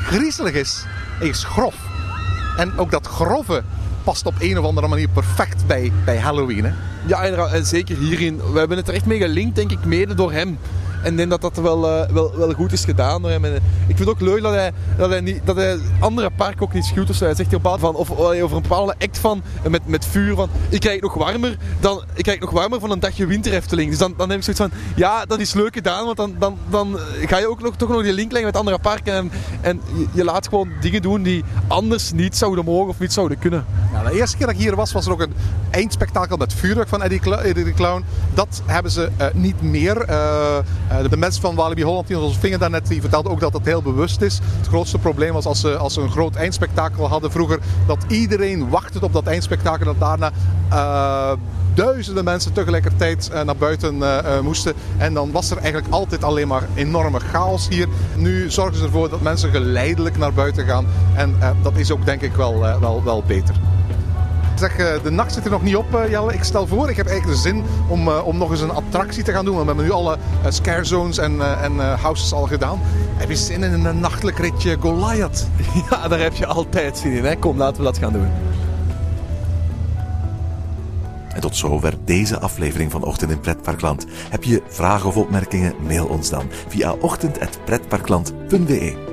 [0.03, 0.83] griezelig is.
[1.19, 1.75] Hij is grof.
[2.57, 3.63] En ook dat grove
[4.03, 6.63] past op een of andere manier perfect bij, bij Halloween.
[6.63, 6.71] Hè?
[7.05, 7.51] Ja, inderdaad.
[7.51, 8.51] En zeker hierin.
[8.51, 10.57] We hebben het er echt mee gelinkt, denk ik, mede door hem.
[11.03, 13.45] En denk dat dat wel, eh, wel, wel goed is gedaan door hem.
[13.45, 13.61] Eh, ik
[13.95, 16.85] vind het ook leuk dat hij, dat hij, niet, dat hij andere parken ook niet
[16.85, 17.09] schuwt.
[17.09, 17.19] of.
[17.19, 20.21] Hij zegt van, of eh, over een bepaalde act van, met, met vuur
[20.69, 23.89] ik krijg nog warmer dan, ik krijg nog warmer van een dagje winterhefteling.
[23.89, 26.57] Dus dan, dan heb ik zoiets van, ja, dat is leuk gedaan, want dan, dan,
[26.69, 29.13] dan ga je ook nog, toch nog die link leggen met andere parken.
[29.13, 29.31] En,
[29.61, 29.81] en
[30.13, 33.65] je, laat gewoon dingen doen die anders niet zouden mogen of niet zouden kunnen.
[34.03, 35.33] De eerste keer dat ik hier was, was er ook een
[35.69, 37.21] eindspektakel met vuurwerk van Eddie,
[37.53, 38.03] de Clown.
[38.33, 40.05] Dat hebben ze niet meer.
[41.09, 43.81] De mensen van Walibi Holland die ons vingen daarnet, die vertelden ook dat het heel
[43.81, 44.39] bewust is.
[44.57, 48.69] Het grootste probleem was als ze, als ze een groot eindspektakel hadden vroeger, dat iedereen
[48.69, 49.85] wachtte op dat eindspektakel.
[49.85, 50.31] Dat daarna
[50.69, 51.31] eh,
[51.73, 54.73] duizenden mensen tegelijkertijd eh, naar buiten eh, eh, moesten.
[54.97, 57.87] En dan was er eigenlijk altijd alleen maar enorme chaos hier.
[58.15, 60.85] Nu zorgen ze ervoor dat mensen geleidelijk naar buiten gaan.
[61.15, 63.55] En eh, dat is ook denk ik wel, eh, wel, wel beter.
[64.63, 66.33] Zeg, eh, de nacht zit er nog niet op, eh, Jelle.
[66.33, 69.23] Ik stel voor, ik heb eigenlijk de zin om, eh, om nog eens een attractie
[69.23, 69.55] te gaan doen.
[69.55, 72.79] Want we hebben nu alle eh, scare zones en, eh, en eh, houses al gedaan.
[73.15, 75.47] Heb je zin in een nachtelijk ritje Goliath?
[75.89, 77.25] Ja, daar heb je altijd zin in.
[77.25, 77.35] Hè?
[77.35, 78.27] Kom, laten we dat gaan doen.
[81.33, 84.05] En tot zover deze aflevering van Ochtend in Pretparkland.
[84.29, 85.73] Heb je vragen of opmerkingen?
[85.87, 89.12] Mail ons dan via ochtend.pretparkland.be.